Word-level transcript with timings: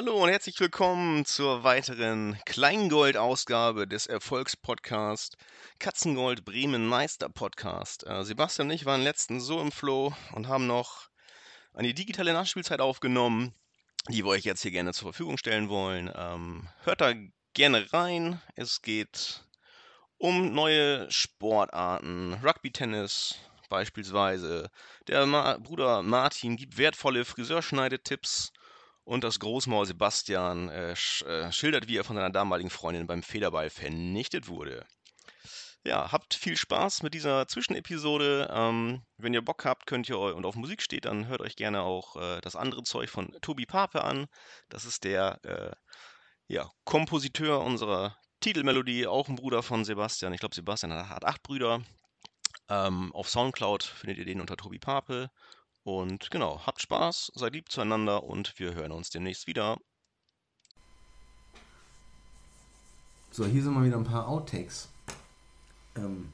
Hallo 0.00 0.22
und 0.22 0.28
herzlich 0.28 0.60
willkommen 0.60 1.24
zur 1.24 1.64
weiteren 1.64 2.38
Kleingold-Ausgabe 2.46 3.88
des 3.88 4.06
Erfolgspodcasts 4.06 5.36
Katzengold 5.80 6.44
Bremen 6.44 6.86
Meister 6.86 7.28
Podcast. 7.28 8.06
Äh, 8.06 8.22
Sebastian 8.22 8.68
und 8.68 8.74
ich 8.74 8.84
waren 8.84 9.02
letzten 9.02 9.40
so 9.40 9.60
im 9.60 9.72
Flow 9.72 10.14
und 10.34 10.46
haben 10.46 10.68
noch 10.68 11.08
eine 11.74 11.94
digitale 11.94 12.32
Nachspielzeit 12.32 12.80
aufgenommen, 12.80 13.52
die 14.08 14.24
wir 14.24 14.28
euch 14.28 14.44
jetzt 14.44 14.62
hier 14.62 14.70
gerne 14.70 14.92
zur 14.92 15.08
Verfügung 15.08 15.36
stellen 15.36 15.68
wollen. 15.68 16.12
Ähm, 16.14 16.68
hört 16.84 17.00
da 17.00 17.12
gerne 17.54 17.92
rein. 17.92 18.40
Es 18.54 18.82
geht 18.82 19.42
um 20.16 20.52
neue 20.52 21.10
Sportarten, 21.10 22.34
Rugby-Tennis 22.34 23.34
beispielsweise. 23.68 24.70
Der 25.08 25.26
Ma 25.26 25.56
Bruder 25.56 26.02
Martin 26.02 26.54
gibt 26.54 26.78
wertvolle 26.78 27.24
Friseurschneidetipps 27.24 28.52
und 29.08 29.24
das 29.24 29.40
Großmaul 29.40 29.86
Sebastian 29.86 30.68
äh, 30.68 30.94
sch 30.94 31.22
äh, 31.22 31.50
schildert, 31.50 31.88
wie 31.88 31.96
er 31.96 32.04
von 32.04 32.16
seiner 32.16 32.30
damaligen 32.30 32.68
Freundin 32.68 33.06
beim 33.06 33.22
Federball 33.22 33.70
vernichtet 33.70 34.48
wurde. 34.48 34.84
Ja, 35.82 36.12
habt 36.12 36.34
viel 36.34 36.56
Spaß 36.58 37.02
mit 37.02 37.14
dieser 37.14 37.48
Zwischenepisode. 37.48 38.50
Ähm, 38.52 39.02
wenn 39.16 39.32
ihr 39.32 39.42
Bock 39.42 39.64
habt, 39.64 39.86
könnt 39.86 40.10
ihr 40.10 40.18
und 40.18 40.44
auf 40.44 40.56
Musik 40.56 40.82
steht, 40.82 41.06
dann 41.06 41.26
hört 41.26 41.40
euch 41.40 41.56
gerne 41.56 41.80
auch 41.82 42.16
äh, 42.16 42.42
das 42.42 42.54
andere 42.54 42.82
Zeug 42.82 43.08
von 43.08 43.34
Tobi 43.40 43.64
Pape 43.64 44.04
an. 44.04 44.26
Das 44.68 44.84
ist 44.84 45.04
der 45.04 45.42
äh, 45.42 45.72
ja, 46.46 46.70
Kompositeur 46.84 47.62
unserer 47.62 48.14
Titelmelodie, 48.40 49.06
auch 49.06 49.28
ein 49.28 49.36
Bruder 49.36 49.62
von 49.62 49.86
Sebastian. 49.86 50.34
Ich 50.34 50.40
glaube, 50.40 50.54
Sebastian 50.54 51.08
hat 51.08 51.24
acht 51.24 51.42
Brüder. 51.42 51.80
Ähm, 52.68 53.14
auf 53.14 53.30
Soundcloud 53.30 53.84
findet 53.84 54.18
ihr 54.18 54.26
den 54.26 54.42
unter 54.42 54.58
Tobi 54.58 54.78
Pape. 54.78 55.30
Und 55.88 56.30
genau, 56.30 56.60
habt 56.66 56.82
Spaß, 56.82 57.32
seid 57.34 57.54
lieb 57.54 57.72
zueinander 57.72 58.22
und 58.22 58.58
wir 58.58 58.74
hören 58.74 58.92
uns 58.92 59.08
demnächst 59.08 59.46
wieder. 59.46 59.78
So, 63.30 63.46
hier 63.46 63.62
sind 63.62 63.72
mal 63.72 63.86
wieder 63.86 63.96
ein 63.96 64.04
paar 64.04 64.28
Outtakes. 64.28 64.90
Ähm, 65.96 66.30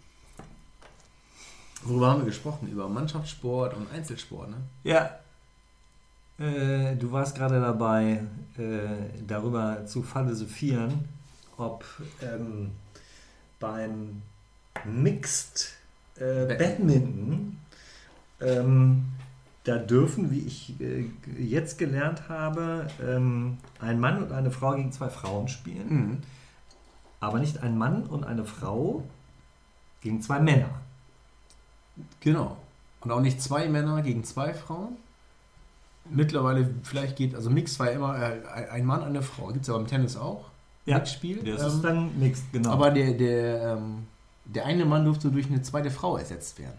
worüber 1.85 2.11
haben 2.11 2.23
wir 2.23 2.27
gesprochen? 2.27 2.69
Über 2.69 2.89
Mannschaftssport 2.89 3.75
und 3.75 3.89
Einzelsport, 3.93 4.51
ne? 4.51 4.57
Ja. 4.83 5.21
Äh, 6.45 6.97
du 6.97 7.13
warst 7.13 7.37
gerade 7.37 7.61
dabei, 7.61 8.25
äh, 8.59 9.23
darüber 9.25 9.87
zu 9.87 10.03
philosophieren, 10.03 11.09
ob 11.59 11.85
ähm, 12.21 12.73
beim 13.61 14.21
Mixed 14.85 15.77
äh, 16.17 16.45
Badminton 16.47 17.61
ähm, 18.41 19.15
da 19.65 19.79
dürfen, 19.79 20.31
wie 20.31 20.41
ich 20.41 20.79
äh, 20.81 21.07
jetzt 21.39 21.79
gelernt 21.79 22.29
habe, 22.29 22.87
ähm, 23.03 23.59
ein 23.81 23.99
Mann 23.99 24.23
und 24.23 24.33
eine 24.33 24.51
Frau 24.51 24.73
gegen 24.73 24.93
zwei 24.93 25.09
Frauen 25.09 25.49
spielen. 25.49 25.89
Mhm. 25.89 26.19
Aber 27.21 27.41
nicht 27.41 27.63
ein 27.63 27.79
Mann 27.79 28.05
und 28.05 28.25
eine 28.25 28.45
Frau 28.45 29.03
gegen 30.03 30.21
zwei 30.21 30.39
Männer. 30.39 30.69
Genau. 32.21 32.59
Und 33.01 33.11
auch 33.11 33.21
nicht 33.21 33.41
zwei 33.41 33.69
Männer 33.69 34.03
gegen 34.03 34.25
zwei 34.25 34.53
Frauen. 34.53 34.97
Mittlerweile 36.11 36.69
vielleicht 36.83 37.17
geht, 37.17 37.35
also 37.35 37.49
Mix 37.49 37.79
war 37.81 37.91
immer 37.91 38.19
äh, 38.21 38.69
ein 38.71 38.85
Mann, 38.85 39.03
eine 39.03 39.23
Frau. 39.23 39.47
Gibt 39.47 39.63
es 39.65 39.71
aber 39.71 39.81
im 39.81 39.87
Tennis 39.87 40.17
auch. 40.17 40.51
Ja, 40.85 40.99
Mixspiel. 40.99 41.43
Das 41.43 41.63
ähm, 41.63 41.69
ist 41.69 41.83
dann 41.83 42.19
Mixed, 42.19 42.53
genau. 42.53 42.71
Aber 42.71 42.91
der, 42.91 43.15
der, 43.15 43.77
ähm, 43.79 44.07
der 44.45 44.67
eine 44.67 44.85
Mann 44.85 45.07
durfte 45.07 45.31
durch 45.31 45.47
eine 45.47 45.63
zweite 45.63 45.91
Frau 45.91 46.19
ersetzt 46.19 46.59
werden. 46.59 46.77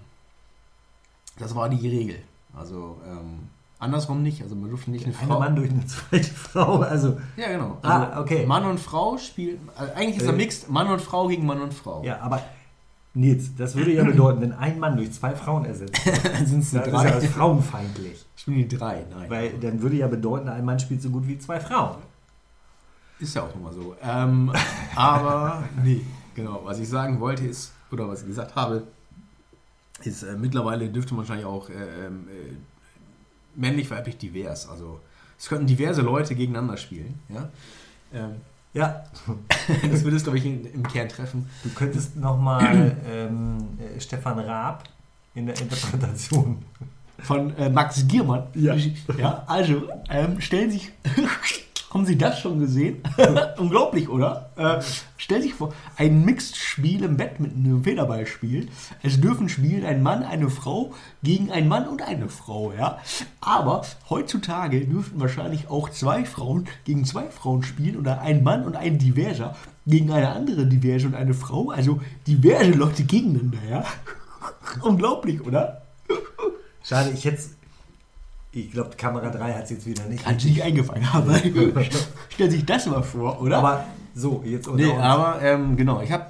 Das 1.39 1.55
war 1.55 1.67
die 1.69 1.87
Regel. 1.87 2.19
Also 2.55 2.97
ähm, 3.07 3.49
andersrum 3.79 4.23
nicht. 4.23 4.41
Also 4.41 4.55
man 4.55 4.69
durfte 4.69 4.91
nicht 4.91 5.05
eine 5.05 5.13
Frau. 5.13 5.35
Ein 5.35 5.39
Mann 5.39 5.55
durch 5.55 5.69
eine 5.69 5.85
zweite 5.85 6.23
Frau. 6.33 6.79
Also 6.79 7.17
ja, 7.37 7.49
genau. 7.49 7.77
Ah, 7.81 7.99
also 7.99 8.13
ah, 8.13 8.21
okay. 8.21 8.45
Mann 8.45 8.65
und 8.65 8.79
Frau 8.79 9.17
spielen. 9.17 9.69
Also 9.75 9.93
eigentlich 9.93 10.17
ist 10.17 10.27
er 10.27 10.33
äh, 10.33 10.37
mixed 10.37 10.69
Mann 10.69 10.87
und 10.87 11.01
Frau 11.01 11.27
gegen 11.27 11.45
Mann 11.45 11.61
und 11.61 11.73
Frau. 11.73 12.03
Ja, 12.03 12.19
aber 12.19 12.41
Nils, 13.13 13.55
das 13.55 13.75
würde 13.75 13.93
ja 13.93 14.03
bedeuten, 14.05 14.41
wenn 14.41 14.53
ein 14.53 14.79
Mann 14.79 14.97
durch 14.97 15.11
zwei 15.13 15.33
Frauen 15.35 15.65
ersetzt 15.65 16.01
dann 16.23 16.45
sind 16.45 16.63
es 16.63 16.71
drei. 16.71 17.09
Das 17.09 17.23
ist 17.23 17.23
ja 17.23 17.29
frauenfeindlich. 17.29 18.25
Spielen 18.35 18.67
die 18.67 18.77
drei, 18.77 19.05
nein. 19.09 19.29
Weil 19.29 19.53
dann 19.59 19.81
würde 19.81 19.95
ja 19.95 20.07
bedeuten, 20.07 20.49
ein 20.49 20.65
Mann 20.65 20.79
spielt 20.79 21.01
so 21.01 21.09
gut 21.09 21.27
wie 21.27 21.37
zwei 21.39 21.59
Frauen. 21.59 21.97
Ist 23.19 23.33
ja 23.33 23.43
auch 23.43 23.55
immer 23.55 23.71
so. 23.71 23.95
Ähm, 24.03 24.51
aber 24.95 25.63
nee, 25.81 26.01
genau. 26.35 26.61
Was 26.65 26.79
ich 26.79 26.89
sagen 26.89 27.19
wollte 27.21 27.45
ist, 27.45 27.71
oder 27.91 28.09
was 28.09 28.21
ich 28.21 28.27
gesagt 28.27 28.55
habe, 28.55 28.83
ist 30.03 30.23
äh, 30.23 30.35
mittlerweile 30.37 30.89
dürfte 30.89 31.13
man 31.13 31.19
wahrscheinlich 31.19 31.45
auch 31.45 31.69
äh, 31.69 31.73
ähm, 32.05 32.27
äh, 32.29 32.53
männlich, 33.55 33.89
weiblich 33.89 34.17
divers. 34.17 34.67
Also 34.67 34.99
es 35.37 35.47
könnten 35.47 35.67
diverse 35.67 36.01
Leute 36.01 36.35
gegeneinander 36.35 36.77
spielen. 36.77 37.19
Ja. 37.29 37.49
Ähm, 38.13 38.35
ja. 38.73 39.03
das 39.89 40.03
würde 40.03 40.17
es, 40.17 40.23
glaube 40.23 40.37
ich, 40.37 40.45
in, 40.45 40.65
im 40.65 40.83
Kern 40.87 41.09
treffen. 41.09 41.49
Du 41.63 41.69
könntest 41.69 42.15
nochmal 42.17 42.95
ähm, 43.09 43.57
äh, 43.79 43.99
Stefan 43.99 44.39
Raab 44.39 44.83
in 45.33 45.45
der 45.47 45.59
Interpretation. 45.59 46.63
Von 47.19 47.55
äh, 47.57 47.69
Max 47.69 48.05
Giermann. 48.07 48.43
Ja. 48.53 48.75
ja 49.17 49.43
also, 49.47 49.83
ähm, 50.09 50.41
stellen 50.41 50.69
sich 50.69 50.91
haben 51.95 52.05
Sie 52.05 52.17
das 52.17 52.41
schon 52.41 52.59
gesehen? 52.59 53.01
Unglaublich, 53.57 54.09
oder? 54.09 54.49
Äh, 54.57 54.81
stell 55.15 55.41
sich 55.41 55.53
vor, 55.53 55.73
ein 55.95 56.25
Mixed-Spiel 56.25 57.05
im 57.05 57.15
Bett 57.15 57.39
mit 57.39 57.53
einem 57.53 57.85
Federballspiel. 57.85 58.67
Es 59.01 59.21
dürfen 59.21 59.47
spielen 59.47 59.85
ein 59.85 60.03
Mann, 60.03 60.23
eine 60.23 60.49
Frau 60.49 60.93
gegen 61.23 61.51
einen 61.51 61.69
Mann 61.69 61.87
und 61.87 62.01
eine 62.01 62.27
Frau, 62.27 62.73
ja. 62.73 62.99
Aber 63.39 63.85
heutzutage 64.09 64.85
dürften 64.85 65.21
wahrscheinlich 65.21 65.69
auch 65.69 65.89
zwei 65.89 66.25
Frauen 66.25 66.67
gegen 66.83 67.05
zwei 67.05 67.29
Frauen 67.29 67.63
spielen 67.63 67.95
oder 67.95 68.19
ein 68.19 68.43
Mann 68.43 68.65
und 68.65 68.75
ein 68.75 68.97
Diverser 68.97 69.55
gegen 69.87 70.11
eine 70.11 70.33
andere 70.33 70.65
Diverse 70.65 71.07
und 71.07 71.15
eine 71.15 71.33
Frau. 71.33 71.69
Also 71.69 72.01
diverse 72.27 72.71
Leute 72.71 73.05
gegeneinander, 73.05 73.59
ja. 73.69 73.85
Unglaublich, 74.81 75.39
oder? 75.45 75.83
Schade, 76.83 77.11
ich 77.11 77.23
hätte 77.23 77.39
ich 78.55 78.71
glaube, 78.71 78.91
Kamera 78.97 79.29
3 79.29 79.53
hat 79.53 79.63
es 79.65 79.69
jetzt 79.71 79.85
wieder 79.85 80.05
nicht. 80.05 80.25
Hat 80.25 80.39
sich 80.39 80.51
nicht 80.51 80.63
eingefallen. 80.63 81.05
Aber 81.13 81.35
stell 82.29 82.49
sich 82.49 82.65
das 82.65 82.85
mal 82.85 83.03
vor, 83.03 83.41
oder? 83.41 83.57
Aber 83.57 83.85
so, 84.13 84.41
jetzt 84.45 84.67
Nee, 84.71 84.85
uns. 84.85 85.01
aber 85.01 85.41
ähm, 85.41 85.75
genau. 85.75 86.01
Ich 86.01 86.11
habe. 86.11 86.27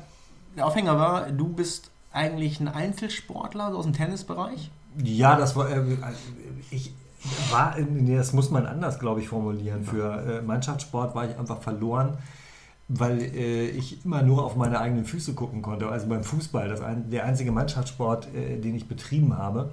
Der 0.58 0.66
Aufhänger 0.66 0.98
war, 0.98 1.32
du 1.32 1.50
bist 1.50 1.92
eigentlich 2.12 2.60
ein 2.60 2.68
Einzelsportler 2.68 3.72
so 3.72 3.78
aus 3.78 3.84
dem 3.84 3.94
Tennisbereich? 3.94 4.72
Ja, 5.04 5.36
das 5.36 5.56
war. 5.56 5.70
Äh, 5.70 5.84
ich 6.72 6.94
war. 7.52 7.76
Nee, 7.80 8.16
das 8.16 8.34
muss 8.34 8.50
man 8.50 8.66
anders, 8.66 9.00
glaube 9.00 9.22
ich, 9.22 9.28
formulieren. 9.28 9.84
Für 9.84 10.40
äh, 10.40 10.42
Mannschaftssport 10.42 11.14
war 11.14 11.30
ich 11.30 11.38
einfach 11.38 11.62
verloren 11.62 12.18
weil 12.88 13.20
äh, 13.22 13.68
ich 13.70 14.06
immer 14.06 14.22
nur 14.22 14.44
auf 14.46 14.56
meine 14.56 14.80
eigenen 14.80 15.06
Füße 15.06 15.34
gucken 15.34 15.62
konnte. 15.62 15.90
Also 15.90 16.08
beim 16.08 16.24
Fußball, 16.24 16.70
das 16.70 16.82
ein, 16.82 17.10
der 17.10 17.26
einzige 17.26 17.52
Mannschaftssport, 17.52 18.28
äh, 18.36 18.58
den 18.60 18.76
ich 18.76 18.88
betrieben 18.88 19.38
habe. 19.38 19.72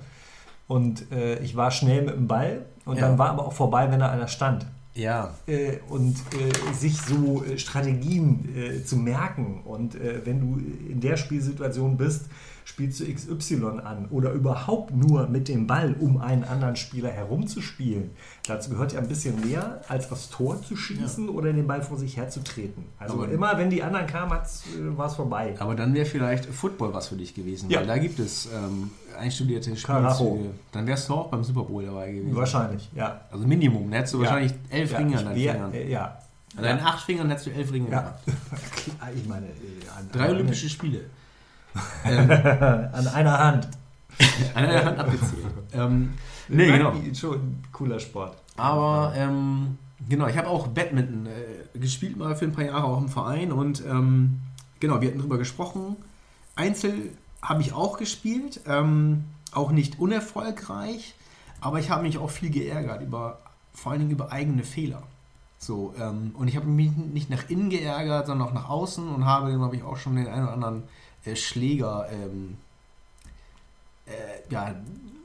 Und 0.72 1.12
äh, 1.12 1.38
ich 1.40 1.54
war 1.54 1.70
schnell 1.70 2.00
mit 2.00 2.14
dem 2.14 2.26
Ball 2.26 2.64
und 2.86 2.96
ja. 2.96 3.02
dann 3.02 3.18
war 3.18 3.28
aber 3.28 3.46
auch 3.46 3.52
vorbei, 3.52 3.92
wenn 3.92 4.00
da 4.00 4.10
einer 4.10 4.26
stand. 4.26 4.64
Ja. 4.94 5.34
Äh, 5.46 5.80
und 5.90 6.16
äh, 6.32 6.74
sich 6.74 6.96
so 6.96 7.44
äh, 7.44 7.58
Strategien 7.58 8.48
äh, 8.56 8.82
zu 8.82 8.96
merken. 8.96 9.60
Und 9.66 9.94
äh, 9.96 10.24
wenn 10.24 10.40
du 10.40 10.58
in 10.90 10.98
der 11.02 11.18
Spielsituation 11.18 11.98
bist, 11.98 12.22
spielst 12.64 13.00
du 13.00 13.12
XY 13.12 13.80
an 13.84 14.06
oder 14.10 14.32
überhaupt 14.32 14.94
nur 14.94 15.28
mit 15.28 15.48
dem 15.48 15.66
Ball, 15.66 15.94
um 15.98 16.20
einen 16.20 16.44
anderen 16.44 16.76
Spieler 16.76 17.10
herumzuspielen. 17.10 18.10
Dazu 18.46 18.70
gehört 18.70 18.92
ja 18.92 19.00
ein 19.00 19.08
bisschen 19.08 19.40
mehr, 19.40 19.80
als 19.88 20.10
aufs 20.10 20.30
Tor 20.30 20.62
zu 20.62 20.76
schießen 20.76 21.26
ja. 21.26 21.30
oder 21.32 21.52
den 21.52 21.66
Ball 21.66 21.82
vor 21.82 21.98
sich 21.98 22.16
herzutreten. 22.16 22.84
Also 22.98 23.14
aber 23.14 23.30
immer, 23.30 23.58
wenn 23.58 23.70
die 23.70 23.82
anderen 23.82 24.06
kamen, 24.06 24.32
äh, 24.32 24.96
war 24.96 25.06
es 25.06 25.14
vorbei. 25.14 25.54
Aber 25.58 25.74
dann 25.74 25.94
wäre 25.94 26.06
vielleicht 26.06 26.46
Football 26.46 26.94
was 26.94 27.08
für 27.08 27.16
dich 27.16 27.34
gewesen, 27.34 27.70
ja. 27.70 27.80
weil 27.80 27.86
da 27.86 27.98
gibt 27.98 28.18
es 28.18 28.48
ähm, 28.52 28.90
einstudierte 29.18 29.76
Spielzüge. 29.76 30.50
Dann 30.72 30.86
wärst 30.86 31.08
du 31.08 31.14
auch 31.14 31.28
beim 31.28 31.44
Super 31.44 31.62
Bowl 31.62 31.84
dabei 31.84 32.12
gewesen. 32.12 32.34
Wahrscheinlich, 32.34 32.90
ja. 32.94 33.20
Also 33.30 33.46
Minimum, 33.46 33.84
dann 33.84 33.92
hättest 33.92 34.14
du 34.14 34.18
ja. 34.18 34.24
wahrscheinlich 34.24 34.54
elf 34.70 34.98
Ringe 34.98 35.18
an 35.18 35.24
deinen 35.24 35.36
Fingern. 35.36 35.74
Äh, 35.74 35.90
ja. 35.90 36.18
An 36.56 36.64
deinen 36.64 36.80
acht 36.80 37.04
Fingern 37.04 37.28
hättest 37.30 37.46
du 37.46 37.50
elf 37.50 37.72
Ringe. 37.72 37.90
Ja. 37.90 38.18
ich 39.16 39.26
meine, 39.26 39.46
äh, 39.46 39.50
Drei 40.12 40.30
Olympische 40.30 40.68
Spiele. 40.68 41.00
Ähm, 42.04 42.30
an 42.92 43.08
einer 43.08 43.38
Hand. 43.38 43.68
an 44.54 44.64
einer 44.64 44.84
Hand 44.84 44.98
abgezählt. 44.98 45.46
ähm, 45.72 46.14
nee, 46.48 46.66
genau. 46.66 46.94
Schon 47.14 47.34
ein 47.34 47.62
cooler 47.72 48.00
Sport. 48.00 48.36
Aber 48.56 49.12
ähm, 49.16 49.78
genau, 50.08 50.26
ich 50.26 50.36
habe 50.36 50.48
auch 50.48 50.68
Badminton 50.68 51.26
äh, 51.26 51.78
gespielt 51.78 52.16
mal 52.16 52.36
für 52.36 52.44
ein 52.44 52.52
paar 52.52 52.64
Jahre 52.64 52.84
auch 52.84 52.98
im 52.98 53.08
Verein 53.08 53.52
und 53.52 53.82
ähm, 53.86 54.40
genau, 54.80 55.00
wir 55.00 55.08
hatten 55.08 55.18
darüber 55.18 55.38
gesprochen. 55.38 55.96
Einzel 56.54 57.10
habe 57.40 57.62
ich 57.62 57.72
auch 57.72 57.98
gespielt, 57.98 58.60
ähm, 58.66 59.24
auch 59.52 59.70
nicht 59.70 59.98
unerfolgreich, 59.98 61.14
aber 61.60 61.78
ich 61.78 61.90
habe 61.90 62.02
mich 62.02 62.18
auch 62.18 62.30
viel 62.30 62.50
geärgert 62.50 63.02
über 63.02 63.38
vor 63.72 63.92
allen 63.92 64.00
Dingen 64.00 64.12
über 64.12 64.30
eigene 64.30 64.64
Fehler. 64.64 65.02
So, 65.58 65.94
ähm, 65.98 66.34
und 66.36 66.48
ich 66.48 66.56
habe 66.56 66.66
mich 66.66 66.90
nicht 66.96 67.30
nach 67.30 67.48
innen 67.48 67.70
geärgert, 67.70 68.26
sondern 68.26 68.48
auch 68.48 68.52
nach 68.52 68.68
außen 68.68 69.08
und 69.08 69.24
habe, 69.24 69.52
glaube 69.52 69.76
ich, 69.76 69.82
auch 69.82 69.96
schon 69.96 70.16
den 70.16 70.26
einen 70.26 70.42
oder 70.42 70.52
anderen 70.52 70.82
äh, 70.82 70.86
Schläger 71.36 72.08
ähm, 72.10 72.56
äh, 74.06 74.52
ja, 74.52 74.74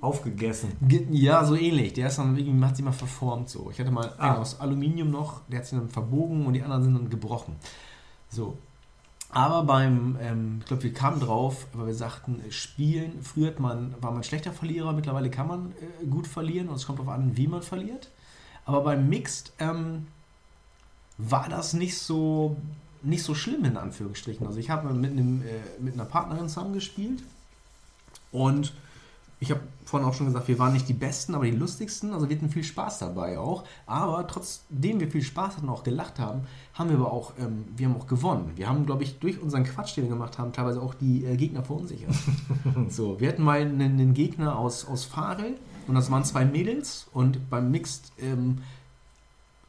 aufgegessen. 0.01 0.71
Ja, 1.11 1.43
so 1.43 1.55
ähnlich. 1.55 1.93
Der 1.93 2.07
ist 2.07 2.17
dann 2.19 2.37
irgendwie, 2.37 2.63
hat 2.65 2.75
sich 2.75 2.85
mal 2.85 2.91
verformt 2.91 3.49
so. 3.49 3.69
Ich 3.71 3.79
hatte 3.79 3.91
mal 3.91 4.13
Ah. 4.17 4.31
einen 4.31 4.37
aus 4.41 4.59
Aluminium 4.59 5.09
noch, 5.09 5.41
der 5.47 5.59
hat 5.59 5.65
sich 5.65 5.77
dann 5.77 5.89
verbogen 5.89 6.45
und 6.45 6.53
die 6.53 6.61
anderen 6.61 6.83
sind 6.83 6.93
dann 6.93 7.09
gebrochen. 7.09 7.55
So. 8.29 8.57
Aber 9.29 9.63
beim, 9.63 10.17
ähm, 10.21 10.57
ich 10.61 10.67
glaube, 10.67 10.83
wir 10.83 10.93
kamen 10.93 11.19
drauf, 11.19 11.67
weil 11.73 11.87
wir 11.87 11.93
sagten, 11.93 12.41
äh, 12.47 12.51
Spielen, 12.51 13.21
früher 13.21 13.47
hat 13.47 13.59
man, 13.59 13.93
war 14.01 14.11
man 14.11 14.23
schlechter 14.23 14.53
Verlierer, 14.53 14.93
mittlerweile 14.93 15.29
kann 15.29 15.47
man 15.47 15.73
äh, 16.01 16.05
gut 16.05 16.27
verlieren 16.27 16.69
und 16.69 16.75
es 16.75 16.85
kommt 16.85 16.99
darauf 16.99 17.13
an, 17.13 17.35
wie 17.35 17.47
man 17.47 17.61
verliert. 17.61 18.09
Aber 18.65 18.81
beim 18.81 19.09
Mixed 19.09 19.51
ähm, 19.59 20.07
war 21.17 21.49
das 21.49 21.73
nicht 21.73 21.97
so, 21.97 22.55
nicht 23.03 23.23
so 23.23 23.35
schlimm 23.35 23.65
in 23.65 23.77
Anführungsstrichen. 23.77 24.45
Also 24.45 24.59
ich 24.59 24.69
habe 24.69 24.93
mit, 24.93 25.11
einem, 25.11 25.41
äh, 25.41 25.45
mit 25.79 25.93
einer 25.93 26.05
Partnerin 26.05 26.49
zusammen 26.49 26.73
gespielt 26.73 27.23
und 28.31 28.73
ich 29.39 29.51
habe 29.51 29.61
vorhin 29.85 30.07
auch 30.07 30.15
schon 30.15 30.25
gesagt, 30.25 30.47
wir 30.47 30.57
waren 30.57 30.73
nicht 30.73 30.89
die 30.89 30.93
Besten, 30.93 31.35
aber 31.35 31.45
die 31.45 31.51
lustigsten. 31.51 32.11
Also 32.11 32.27
wir 32.27 32.35
hatten 32.35 32.49
viel 32.49 32.63
Spaß 32.63 32.99
dabei 32.99 33.37
auch. 33.37 33.65
Aber 33.85 34.25
trotzdem 34.25 34.99
wir 34.99 35.11
viel 35.11 35.21
Spaß 35.21 35.57
hatten 35.57 35.67
und 35.67 35.73
auch 35.73 35.83
gelacht 35.83 36.17
haben, 36.17 36.41
haben 36.73 36.89
wir 36.89 36.97
aber 36.97 37.11
auch, 37.11 37.33
ähm, 37.39 37.65
wir 37.75 37.87
haben 37.87 37.95
auch 37.95 38.07
gewonnen. 38.07 38.51
Wir 38.55 38.67
haben, 38.67 38.85
glaube 38.87 39.03
ich, 39.03 39.19
durch 39.19 39.39
unseren 39.39 39.63
Quatsch, 39.63 39.95
den 39.95 40.05
wir 40.05 40.09
gemacht 40.09 40.39
haben, 40.39 40.53
teilweise 40.53 40.81
auch 40.81 40.95
die 40.95 41.23
äh, 41.23 41.37
Gegner 41.37 41.63
verunsichert. 41.63 42.15
so, 42.89 43.19
wir 43.19 43.29
hatten 43.29 43.43
mal 43.43 43.61
einen, 43.61 43.79
einen 43.79 44.13
Gegner 44.15 44.57
aus, 44.57 44.85
aus 44.85 45.05
Farel 45.05 45.55
und 45.87 45.93
das 45.93 46.09
waren 46.09 46.23
zwei 46.23 46.43
Mädels 46.43 47.07
und 47.13 47.49
beim 47.49 47.69
Mixed 47.69 48.11
ähm, 48.19 48.63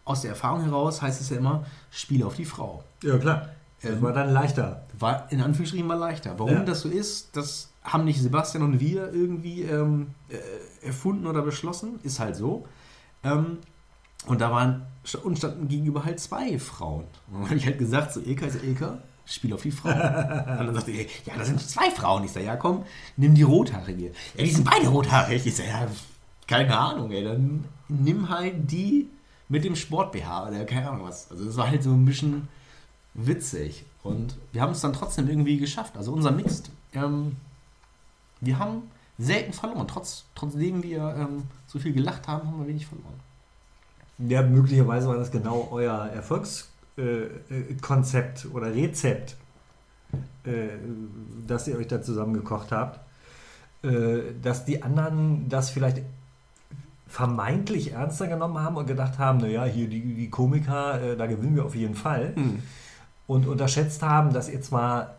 aus 0.09 0.23
der 0.23 0.31
Erfahrung 0.31 0.63
heraus 0.65 1.03
heißt 1.03 1.21
es 1.21 1.31
ja 1.31 1.37
immer, 1.37 1.65
Spiel 1.91 2.23
auf 2.25 2.35
die 2.37 2.45
Frau. 2.45 2.83
Ja, 3.03 3.19
klar. 3.19 3.49
Ähm, 3.83 4.03
war 4.03 4.13
dann 4.13 4.31
leichter. 4.33 4.85
War 4.99 5.31
in 5.31 5.41
Anführungsstrichen 5.41 5.87
mal 5.87 5.95
leichter. 5.95 6.35
Warum 6.39 6.53
Ja. 6.53 6.63
das 6.65 6.81
so 6.81 6.89
ist, 6.89 7.37
das 7.37 7.71
haben 7.85 8.05
nicht 8.05 8.21
Sebastian 8.21 8.63
und 8.65 8.81
wir 8.81 9.13
irgendwie 9.13 9.63
ähm, 9.63 10.09
äh, 10.29 10.87
erfunden 10.87 11.27
oder 11.27 11.43
beschlossen. 11.43 12.01
Ist 12.03 12.19
halt 12.19 12.37
so. 12.37 12.67
Ähm, 13.23 13.59
und 14.27 14.41
da 14.41 14.51
waren 14.51 14.87
uns 15.23 15.39
standen 15.39 15.69
gegenüber 15.69 16.05
halt 16.05 16.19
zwei 16.21 16.59
Frauen. 16.59 17.05
Und 17.31 17.35
dann 17.43 17.45
habe 17.47 17.55
ich 17.57 17.67
halt 17.67 17.79
gesagt, 17.79 18.13
so 18.13 18.21
Ilka 18.21 18.47
ist 18.47 18.63
Ilka, 18.65 18.99
spiel 19.25 19.53
auf 19.55 19.63
die 19.63 19.71
Frau. 19.71 19.89
und 19.91 19.97
dann 20.67 20.75
sagte 20.75 20.91
er, 20.91 21.05
ja, 21.25 21.35
das 21.39 21.47
sind 21.47 21.61
zwei 21.61 21.91
Frauen. 21.93 22.25
Ich 22.25 22.33
sage, 22.33 22.47
ja 22.47 22.57
komm, 22.57 22.85
nimm 23.17 23.35
die 23.35 23.43
rothaarige. 23.45 24.07
Ja, 24.37 24.43
die 24.45 24.51
sind 24.51 24.69
beide 24.69 24.89
rothaarig. 24.89 25.47
Ich 25.47 25.55
sage, 25.57 25.69
ja, 25.69 25.87
keine 26.49 26.77
Ahnung, 26.77 27.13
ey, 27.13 27.23
dann 27.23 27.65
nimm 27.89 28.29
halt 28.29 28.55
die 28.71 29.09
mit 29.49 29.65
dem 29.65 29.77
Sport-BH 29.77 30.49
oder 30.49 30.65
keine 30.65 30.91
Ahnung 30.91 31.07
was. 31.07 31.31
Also 31.31 31.45
das 31.45 31.57
war 31.57 31.69
halt 31.69 31.83
so 31.83 31.91
ein 31.91 32.05
bisschen 32.05 32.49
witzig. 33.15 33.85
Und 34.03 34.37
wir 34.53 34.63
haben 34.63 34.73
es 34.73 34.81
dann 34.81 34.93
trotzdem 34.93 35.29
irgendwie 35.29 35.59
geschafft. 35.59 35.97
Also 35.97 36.13
unser 36.13 36.31
Mixed, 36.31 36.71
ähm, 36.95 37.37
wir 38.41 38.59
haben 38.59 38.83
selten 39.19 39.53
verloren. 39.53 39.89
Trotz, 39.89 40.25
trotzdem 40.35 40.83
wir 40.83 41.15
ähm, 41.19 41.45
so 41.67 41.79
viel 41.79 41.93
gelacht 41.93 42.29
haben, 42.29 42.47
haben 42.47 42.61
wir 42.61 42.69
wenig 42.69 42.87
verloren. 42.87 43.21
Ja, 44.19 44.43
möglicherweise 44.43 45.09
war 45.09 45.17
das 45.17 45.31
genau 45.31 45.69
euer 45.71 46.07
Erfolgskonzept 46.07 47.51
äh, 47.51 47.75
Konzept 47.81 48.47
oder 48.53 48.75
Rezept, 48.75 49.37
äh, 50.45 50.69
das 51.47 51.69
ihr 51.69 51.77
euch 51.77 51.87
da 51.87 52.03
zusammengekocht 52.03 52.73
habt. 52.73 53.01
Äh, 53.83 54.35
dass 54.43 54.65
die 54.65 54.83
anderen 54.83 55.49
das 55.49 55.71
vielleicht 55.71 56.03
vermeintlich 57.09 57.93
ernster 57.93 58.29
genommen 58.29 58.59
haben 58.59 58.77
und 58.77 58.87
gedacht 58.87 59.19
haben, 59.19 59.39
naja, 59.39 59.65
hier 59.65 59.89
die, 59.89 60.15
die 60.15 60.31
Komiker, 60.31 61.03
äh, 61.03 61.17
da 61.17 61.27
gewinnen 61.27 61.57
wir 61.57 61.65
auf 61.65 61.75
jeden 61.75 61.95
Fall. 61.95 62.35
Und 63.27 63.47
unterschätzt 63.47 64.03
haben, 64.03 64.33
dass 64.33 64.49
ihr 64.49 64.63
zwar 64.63 65.19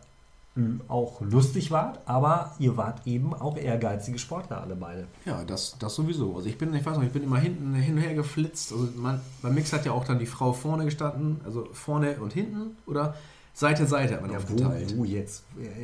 auch 0.88 1.21
lustig 1.21 1.71
wart, 1.71 2.00
aber 2.06 2.53
ihr 2.59 2.75
wart 2.75 3.06
eben 3.06 3.33
auch 3.33 3.57
ehrgeizige 3.57 4.19
Sportler, 4.19 4.62
alle 4.62 4.75
beide. 4.75 5.07
Ja, 5.25 5.44
das, 5.45 5.77
das 5.80 5.95
sowieso. 5.95 6.36
Also 6.36 6.47
ich 6.47 6.57
bin, 6.57 6.74
ich 6.74 6.86
weiß 6.86 6.97
noch, 6.97 7.03
ich 7.03 7.12
bin 7.12 7.24
immer 7.24 7.38
hinten 7.38 7.74
hin 7.75 7.95
und 7.95 8.01
her 8.01 8.13
geflitzt. 8.13 8.71
Also 8.71 8.89
man, 8.95 9.21
beim 9.41 9.53
Mix 9.53 9.71
hat 9.74 9.86
ja 9.86 9.91
auch 9.91 10.06
dann 10.06 10.19
die 10.19 10.25
Frau 10.25 10.53
vorne 10.53 10.86
gestanden, 10.86 11.39
also 11.45 11.68
vorne 11.71 12.18
und 12.19 12.33
hinten 12.33 12.77
oder 12.86 13.15
Seite 13.59 13.85
Seite 13.85 14.13
hat 14.13 14.21
man 14.21 14.31
Ja, 14.31 14.38
aufgeteilt. 14.38 14.94
wo, 14.95 15.00
wo 15.00 15.03
jetzt? 15.03 15.44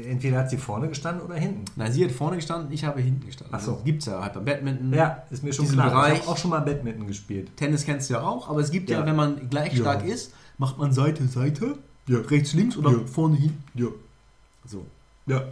Entweder 0.09 0.37
hat 0.37 0.49
sie 0.49 0.55
vorne 0.57 0.87
gestanden 0.87 1.21
oder 1.25 1.35
hinten. 1.35 1.65
Nein, 1.75 1.91
sie 1.91 2.05
hat 2.05 2.11
vorne 2.13 2.37
gestanden, 2.37 2.71
ich 2.71 2.85
habe 2.85 3.01
hinten 3.01 3.25
gestanden. 3.25 3.53
Ach 3.53 3.59
so. 3.59 3.71
Also, 3.73 3.83
gibt's 3.83 4.05
ja 4.05 4.21
halt 4.21 4.33
beim 4.33 4.45
Badminton. 4.45 4.93
Ja, 4.93 5.23
ist 5.29 5.43
mir 5.43 5.51
schon 5.51 5.67
klar. 5.67 5.89
Bereich- 5.89 6.13
Ich 6.13 6.19
habe 6.21 6.31
auch 6.31 6.37
schon 6.37 6.51
mal 6.51 6.61
Badminton 6.61 7.05
gespielt. 7.05 7.51
Tennis 7.57 7.83
kennst 7.83 8.09
du 8.09 8.13
ja 8.13 8.21
auch, 8.21 8.47
aber 8.49 8.61
es 8.61 8.71
gibt 8.71 8.89
ja, 8.89 8.99
Ja. 9.01 9.05
wenn 9.05 9.17
man 9.17 9.49
gleich 9.49 9.73
Ja. 9.73 9.79
stark 9.81 10.05
ist, 10.05 10.31
macht 10.57 10.77
man 10.77 10.93
Seite, 10.93 11.27
Seite, 11.27 11.77
Ja. 12.07 12.19
rechts, 12.19 12.53
links 12.53 12.77
oder 12.77 13.05
vorne, 13.07 13.35
hinten. 13.35 13.61
Ja. 13.73 13.87
So. 14.65 14.85
Ja. 15.25 15.43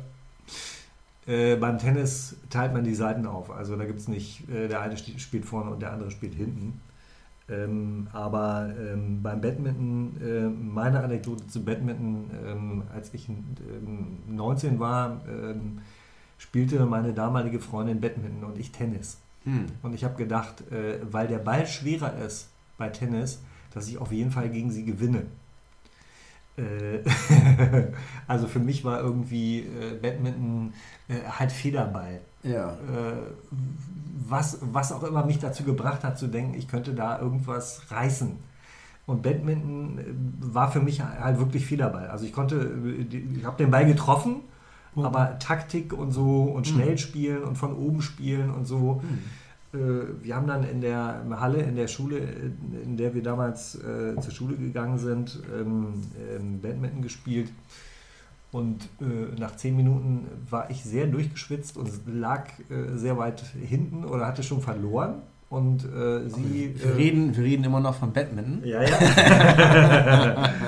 Äh, 1.28 1.56
beim 1.58 1.78
Tennis 1.78 2.36
teilt 2.50 2.74
man 2.74 2.84
die 2.86 2.96
Seiten 2.96 3.26
auf. 3.26 3.50
Also 3.52 3.76
da 3.76 3.86
gibt 3.86 4.00
es 4.00 4.08
nicht, 4.08 4.48
äh, 4.50 4.68
der 4.70 4.82
eine 4.82 4.96
spielt 4.98 5.46
vorne 5.46 5.72
und 5.72 5.82
der 5.82 5.92
andere 5.92 6.10
spielt 6.12 6.36
hinten. 6.36 6.80
Ähm, 7.50 8.08
aber 8.14 8.74
ähm, 8.80 9.22
beim 9.22 9.42
Badminton, 9.42 10.16
äh, 10.22 10.48
meine 10.48 11.04
Anekdote 11.04 11.46
zu 11.48 11.64
Badminton, 11.64 12.32
ähm, 12.46 12.84
als 12.94 13.14
ich 13.14 13.28
ähm, 13.28 14.20
19 14.28 14.80
war, 14.80 15.22
ähm, 15.28 15.80
spielte 16.38 16.86
meine 16.86 17.14
damalige 17.14 17.60
Freundin 17.60 18.00
Badminton 18.00 18.46
und 18.46 18.58
ich 18.58 18.72
Tennis. 18.72 19.18
Hm. 19.44 19.66
Und 19.82 19.94
ich 19.94 20.06
habe 20.06 20.16
gedacht, 20.16 20.72
äh, 20.72 21.00
weil 21.04 21.28
der 21.28 21.40
Ball 21.40 21.68
schwerer 21.68 22.18
ist 22.26 22.50
bei 22.78 22.90
Tennis, 22.90 23.42
dass 23.74 23.90
ich 23.90 23.98
auf 23.98 24.12
jeden 24.12 24.32
Fall 24.32 24.50
gegen 24.50 24.72
sie 24.72 24.86
gewinne. 24.86 25.26
Äh, 26.58 27.00
also 28.28 28.48
für 28.48 28.60
mich 28.60 28.86
war 28.86 29.00
irgendwie 29.02 29.60
äh, 29.62 29.96
Badminton 30.02 30.74
äh, 31.08 31.16
halt 31.28 31.52
Federball. 31.52 32.20
Ja. 32.44 32.78
Was, 34.28 34.58
was 34.62 34.92
auch 34.92 35.04
immer 35.04 35.26
mich 35.26 35.40
dazu 35.40 35.64
gebracht 35.64 36.04
hat 36.04 36.18
zu 36.18 36.28
denken, 36.28 36.56
ich 36.56 36.68
könnte 36.68 36.94
da 36.94 37.20
irgendwas 37.20 37.84
reißen. 37.90 38.32
Und 39.06 39.22
Badminton 39.22 40.00
war 40.40 40.72
für 40.72 40.80
mich 40.80 41.02
halt 41.02 41.40
wirklich 41.40 41.66
Federball. 41.66 42.08
Also 42.08 42.26
ich 42.26 42.34
konnte, 42.34 42.72
ich 43.10 43.46
habe 43.46 43.58
den 43.58 43.72
Ball 43.72 43.86
getroffen, 43.86 44.38
Mhm. 44.96 45.06
aber 45.06 45.40
Taktik 45.40 45.92
und 45.92 46.12
so 46.12 46.44
und 46.44 46.68
Mhm. 46.70 46.74
schnell 46.76 46.98
spielen 47.00 47.44
und 47.44 47.58
von 47.58 47.76
oben 47.76 48.02
spielen 48.02 48.52
und 48.52 48.66
so. 48.66 49.02
Äh, 49.02 49.08
Wir 49.74 50.36
haben 50.36 50.46
dann 50.46 50.64
in 50.64 50.82
der 50.82 51.26
Halle, 51.40 51.64
in 51.64 51.76
der 51.76 51.88
Schule, 51.88 52.20
in 52.84 52.96
der 52.96 53.16
wir 53.16 53.24
damals 53.24 53.76
äh, 53.76 54.20
zur 54.22 54.32
Schule 54.32 54.56
gegangen 54.56 55.00
sind, 55.00 55.40
ähm, 55.52 55.94
ähm, 56.36 56.62
Badminton 56.62 57.02
gespielt. 57.02 57.50
Und 58.52 58.84
äh, 59.02 59.40
nach 59.40 59.56
zehn 59.56 59.76
Minuten 59.76 60.28
war 60.48 60.70
ich 60.70 60.84
sehr 60.84 61.08
durchgeschwitzt 61.08 61.76
und 61.76 61.90
lag 62.06 62.50
äh, 62.70 62.96
sehr 62.96 63.18
weit 63.18 63.42
hinten 63.68 64.06
oder 64.06 64.28
hatte 64.28 64.44
schon 64.44 64.62
verloren. 64.62 65.24
Und 65.50 65.86
äh, 65.86 66.30
sie. 66.30 66.76
Wir 66.76 66.92
äh, 66.92 66.96
reden, 66.96 67.36
wir 67.36 67.44
reden 67.44 67.64
immer 67.64 67.80
noch 67.80 67.96
von 67.96 68.14
Badminton. 68.14 68.62
ja, 68.64 68.82
ja. 68.84 70.50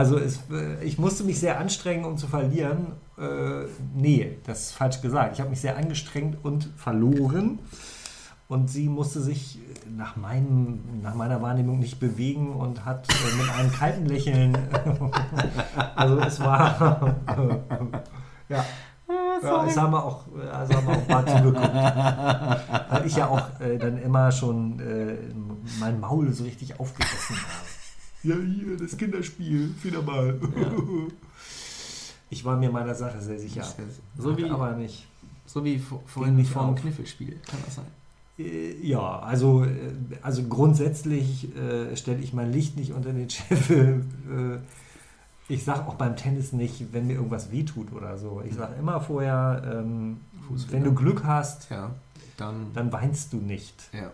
äh, 0.00 0.10
also 0.10 0.18
es, 0.18 0.40
äh, 0.50 0.82
ich 0.82 0.98
musste 0.98 1.24
mich 1.24 1.38
sehr 1.38 1.60
anstrengen, 1.60 2.04
um 2.04 2.16
zu 2.16 2.26
verlieren. 2.26 2.92
Äh, 3.18 3.66
nee, 3.94 4.38
das 4.46 4.62
ist 4.62 4.72
falsch 4.72 5.00
gesagt. 5.02 5.34
Ich 5.34 5.40
habe 5.40 5.50
mich 5.50 5.60
sehr 5.60 5.76
angestrengt 5.76 6.38
und 6.42 6.70
verloren. 6.76 7.58
Und 8.48 8.68
sie 8.68 8.88
musste 8.88 9.20
sich 9.20 9.60
nach, 9.88 10.16
meinem, 10.16 10.80
nach 11.02 11.14
meiner 11.14 11.40
Wahrnehmung 11.40 11.78
nicht 11.78 12.00
bewegen 12.00 12.52
und 12.52 12.84
hat 12.84 13.06
äh, 13.08 13.36
mit 13.36 13.48
einem 13.50 13.70
kalten 13.72 14.06
Lächeln. 14.06 14.58
also 15.94 16.18
es 16.18 16.40
war. 16.40 17.16
ja. 18.48 18.64
Ja, 19.42 19.66
es 19.66 19.76
haben 19.76 19.92
wir 19.92 20.04
auch, 20.04 20.26
äh, 20.36 20.64
es 20.64 20.76
haben 20.76 20.86
wir 20.86 20.96
auch 20.96 21.08
mal 21.08 21.26
zugeguckt. 21.26 21.74
Weil 22.90 23.06
ich 23.06 23.16
ja 23.16 23.28
auch 23.28 23.60
äh, 23.60 23.78
dann 23.78 23.98
immer 23.98 24.32
schon 24.32 24.78
äh, 24.80 25.16
mein 25.78 26.00
Maul 26.00 26.32
so 26.32 26.44
richtig 26.44 26.78
aufgerissen 26.78 27.36
habe. 27.36 27.79
Ja, 28.22 28.34
hier, 28.36 28.76
das 28.76 28.96
Kinderspiel, 28.96 29.74
wieder 29.82 30.02
mal. 30.02 30.38
Ich 32.32 32.44
war 32.44 32.56
mir 32.56 32.70
meiner 32.70 32.94
Sache 32.94 33.20
sehr 33.20 33.40
sicher. 33.40 33.64
So 34.16 34.36
wie, 34.38 34.48
aber 34.48 34.76
nicht. 34.76 35.04
so 35.46 35.64
wie 35.64 35.80
vor- 35.80 36.00
vorhin 36.06 36.36
nicht 36.36 36.48
vor 36.52 36.64
dem. 36.66 36.76
Kniffelspiel. 36.76 37.40
Kann 37.44 37.58
das 37.64 37.74
sein? 37.74 37.84
Äh, 38.38 38.76
Ja, 38.86 39.18
also, 39.18 39.64
äh, 39.64 39.70
also 40.22 40.44
grundsätzlich 40.44 41.48
äh, 41.56 41.96
stelle 41.96 42.20
ich 42.22 42.32
mein 42.32 42.52
Licht 42.52 42.76
nicht 42.76 42.92
unter 42.92 43.12
den 43.12 43.28
Scheffel. 43.30 44.04
Äh, 44.30 45.52
ich 45.52 45.64
sage 45.64 45.88
auch 45.88 45.94
beim 45.96 46.14
Tennis 46.14 46.52
nicht, 46.52 46.92
wenn 46.92 47.08
mir 47.08 47.14
irgendwas 47.14 47.50
wehtut 47.50 47.92
oder 47.92 48.16
so. 48.16 48.42
Ich 48.48 48.54
sage 48.54 48.74
immer 48.78 49.00
vorher, 49.00 49.62
ähm, 49.84 50.18
wenn 50.68 50.84
du 50.84 50.94
Glück 50.94 51.24
hast, 51.24 51.68
Ja. 51.68 51.90
Dann. 52.36 52.72
dann 52.74 52.92
weinst 52.92 53.32
du 53.32 53.38
nicht 53.38 53.74
ja. 53.92 54.12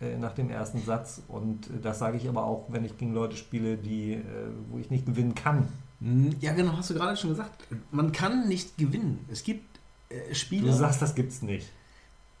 Äh, 0.00 0.16
nach 0.16 0.32
dem 0.34 0.50
ersten 0.50 0.82
Satz. 0.84 1.22
Und 1.28 1.66
äh, 1.68 1.80
das 1.82 1.98
sage 1.98 2.16
ich 2.16 2.28
aber 2.28 2.44
auch, 2.44 2.66
wenn 2.68 2.84
ich 2.84 2.96
gegen 2.98 3.12
Leute 3.14 3.36
spiele, 3.36 3.76
die, 3.76 4.14
äh, 4.14 4.22
wo 4.70 4.78
ich 4.78 4.90
nicht 4.90 5.06
gewinnen 5.06 5.34
kann. 5.34 5.68
Hm, 6.00 6.34
Ja, 6.40 6.52
genau, 6.52 6.76
hast 6.76 6.90
du 6.90 6.94
gerade 6.94 7.16
schon 7.16 7.30
gesagt. 7.30 7.64
Man 7.90 8.12
kann 8.12 8.48
nicht 8.48 8.76
gewinnen. 8.78 9.24
Es 9.30 9.42
gibt 9.44 9.78
äh, 10.08 10.34
Spiele. 10.34 10.68
Du 10.68 10.72
sagst, 10.76 11.00
das 11.02 11.14
gibt's 11.14 11.42
nicht. 11.42 11.68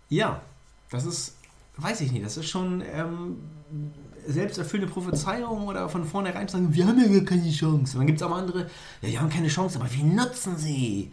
Ja, 0.08 0.40
das 0.90 1.04
ist, 1.04 1.36
weiß 1.76 2.00
ich 2.00 2.10
nicht, 2.12 2.24
das 2.24 2.36
ist 2.36 2.48
schon 2.48 2.82
ähm, 2.92 3.36
selbsterfüllende 4.26 4.92
Prophezeiung 4.92 5.66
oder 5.68 5.88
von 5.88 6.04
vornherein 6.04 6.48
zu 6.48 6.56
sagen, 6.56 6.74
wir 6.74 6.86
haben 6.86 6.98
ja 6.98 7.08
gar 7.08 7.24
keine 7.24 7.50
Chance. 7.50 7.94
Und 7.96 8.00
dann 8.00 8.06
gibt 8.06 8.20
es 8.20 8.26
auch 8.26 8.34
andere, 8.34 8.66
ja, 9.02 9.08
wir 9.08 9.20
haben 9.20 9.30
keine 9.30 9.48
Chance, 9.48 9.78
aber 9.78 9.92
wir 9.92 10.04
nutzen 10.04 10.56
sie. 10.56 11.12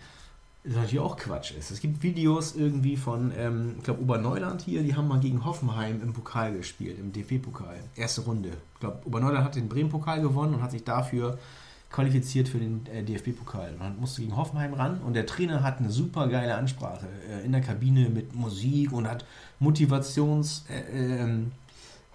Das 0.68 0.76
natürlich 0.76 1.00
auch 1.00 1.18
Quatsch 1.18 1.52
ist. 1.52 1.72
Es 1.72 1.80
gibt 1.80 2.04
Videos 2.04 2.56
irgendwie 2.56 2.98
von, 2.98 3.32
ähm, 3.38 3.76
ich 3.78 3.84
glaube, 3.84 4.02
Oberneuland 4.02 4.62
hier, 4.62 4.84
die 4.84 4.96
haben 4.96 5.08
mal 5.08 5.20
gegen 5.20 5.46
Hoffenheim 5.46 6.02
im 6.02 6.14
Pokal 6.14 6.54
gespielt, 6.54 7.00
im 7.00 7.14
DFB-Pokal. 7.14 7.78
Erste 7.96 8.22
Runde. 8.22 8.50
Ich 8.74 8.80
glaube, 8.80 9.00
Oberneuland 9.06 9.46
hat 9.46 9.56
den 9.56 9.70
Bremen-Pokal 9.70 10.22
gewonnen 10.22 10.56
und 10.56 10.62
hat 10.62 10.72
sich 10.72 10.84
dafür 10.84 11.38
qualifiziert 11.90 12.50
für 12.50 12.58
den 12.58 12.86
äh, 12.88 13.04
DFB-Pokal. 13.04 13.76
Man 13.80 14.00
musste 14.00 14.22
gegen 14.22 14.36
Hoffenheim 14.36 14.74
ran 14.74 15.00
und 15.02 15.14
der 15.14 15.26
Trainer 15.26 15.64
hat 15.64 15.80
eine 15.80 15.90
super 15.90 16.28
geile 16.28 16.56
Ansprache 16.56 17.08
äh, 17.30 17.46
in 17.46 17.54
der 17.54 17.62
Kabine 17.62 18.10
mit 18.10 18.36
Musik 18.36 18.92
und 18.92 19.08
hat 19.08 19.26
Motivations... 19.60 20.66
Äh, 20.70 21.22
ähm, 21.22 21.52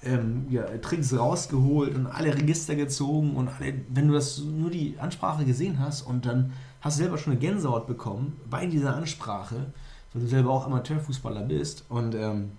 ähm, 0.05 0.47
ja, 0.51 0.65
Tricks 0.79 1.17
rausgeholt 1.17 1.95
und 1.95 2.07
alle 2.07 2.35
Register 2.35 2.75
gezogen 2.75 3.37
und 3.37 3.49
alle, 3.49 3.75
wenn 3.89 4.09
du 4.09 4.15
das 4.15 4.39
nur 4.41 4.69
die 4.69 4.97
Ansprache 4.99 5.45
gesehen 5.45 5.79
hast 5.79 6.03
und 6.03 6.27
dann 6.27 6.53
hast 6.83 6.99
du 6.99 7.03
selber 7.05 7.17
schon 7.17 7.33
eine 7.33 7.41
Gänsehaut 7.41 7.87
bekommen 7.87 8.39
bei 8.51 8.67
dieser 8.67 8.95
Ansprache, 8.95 9.73
weil 10.13 10.23
du 10.23 10.29
selber 10.29 10.51
auch 10.51 10.67
Amateurfußballer 10.67 11.43
bist 11.43 11.85
und 11.89 12.15
ähm, 12.15 12.53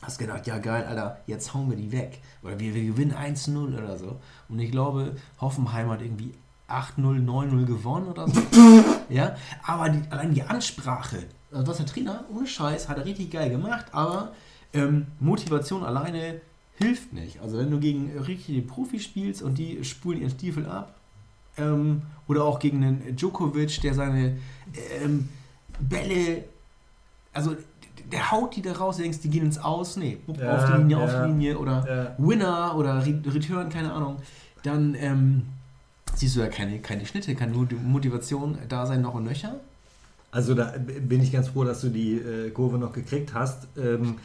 hast 0.00 0.18
gedacht, 0.18 0.46
ja 0.46 0.58
geil, 0.58 0.84
Alter, 0.84 1.18
jetzt 1.26 1.52
hauen 1.52 1.68
wir 1.68 1.76
die 1.76 1.92
weg. 1.92 2.20
Oder 2.42 2.58
wir, 2.58 2.74
wir 2.74 2.84
gewinnen 2.84 3.12
1-0 3.12 3.76
oder 3.76 3.98
so. 3.98 4.20
Und 4.48 4.58
ich 4.58 4.70
glaube, 4.70 5.16
Hoffenheim 5.40 5.90
hat 5.90 6.02
irgendwie 6.02 6.34
8-0, 6.68 7.24
9-0 7.24 7.64
gewonnen 7.64 8.08
oder 8.08 8.28
so. 8.28 8.40
ja, 9.08 9.36
aber 9.66 9.88
die, 9.90 10.02
allein 10.10 10.34
die 10.34 10.42
Ansprache, 10.42 11.24
also 11.50 11.66
was 11.66 11.76
der 11.76 11.86
Trainer, 11.86 12.24
ohne 12.34 12.46
Scheiß, 12.46 12.88
hat 12.88 12.98
er 12.98 13.04
richtig 13.04 13.30
geil 13.30 13.50
gemacht, 13.50 13.86
aber 13.92 14.32
ähm, 14.72 15.06
Motivation 15.20 15.84
alleine 15.84 16.40
hilft 16.76 17.12
nicht. 17.12 17.40
Also 17.40 17.58
wenn 17.58 17.70
du 17.70 17.78
gegen 17.78 18.18
richtige 18.18 18.62
Profis 18.62 19.04
spielst 19.04 19.42
und 19.42 19.58
die 19.58 19.84
spulen 19.84 20.20
ihren 20.20 20.30
Stiefel 20.30 20.66
ab, 20.66 20.94
ähm, 21.58 22.02
oder 22.26 22.44
auch 22.44 22.58
gegen 22.58 22.82
einen 22.82 23.16
Djokovic, 23.16 23.80
der 23.82 23.94
seine 23.94 24.38
ähm, 25.02 25.28
Bälle, 25.80 26.44
also 27.32 27.56
der 28.10 28.30
haut 28.30 28.54
die 28.56 28.62
da 28.62 28.72
raus, 28.72 28.98
denkst, 28.98 29.20
die 29.20 29.30
gehen 29.30 29.44
ins 29.44 29.58
Aus, 29.58 29.96
nee, 29.96 30.18
ja, 30.38 30.56
auf 30.56 30.66
die 30.66 30.76
Linie, 30.78 30.96
ja, 30.96 31.04
auf 31.04 31.10
die 31.10 31.28
Linie 31.28 31.58
oder 31.58 32.14
ja. 32.18 32.24
Winner 32.24 32.76
oder 32.76 33.04
Return, 33.04 33.68
keine 33.68 33.92
Ahnung, 33.92 34.16
dann 34.62 34.94
ähm, 34.94 35.42
siehst 36.14 36.36
du 36.36 36.40
ja 36.40 36.48
keine, 36.48 36.80
keine 36.80 37.06
Schnitte, 37.06 37.34
keine 37.34 37.52
Motivation 37.52 38.58
da 38.68 38.86
sein 38.86 39.02
noch 39.02 39.14
und 39.14 39.24
nöcher. 39.24 39.56
Also 40.30 40.54
da 40.54 40.74
bin 40.76 41.22
ich 41.22 41.32
ganz 41.32 41.48
froh, 41.48 41.64
dass 41.64 41.80
du 41.80 41.90
die 41.90 42.14
äh, 42.14 42.50
Kurve 42.50 42.78
noch 42.78 42.92
gekriegt 42.92 43.34
hast. 43.34 43.68
Ähm, 43.76 44.16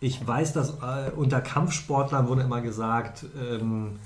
ich 0.00 0.24
weiß, 0.24 0.52
dass 0.52 0.70
äh, 0.70 1.10
unter 1.16 1.40
Kampfsportlern 1.40 2.28
wurde 2.28 2.42
immer 2.42 2.60
gesagt, 2.60 3.24
ähm, 3.36 3.98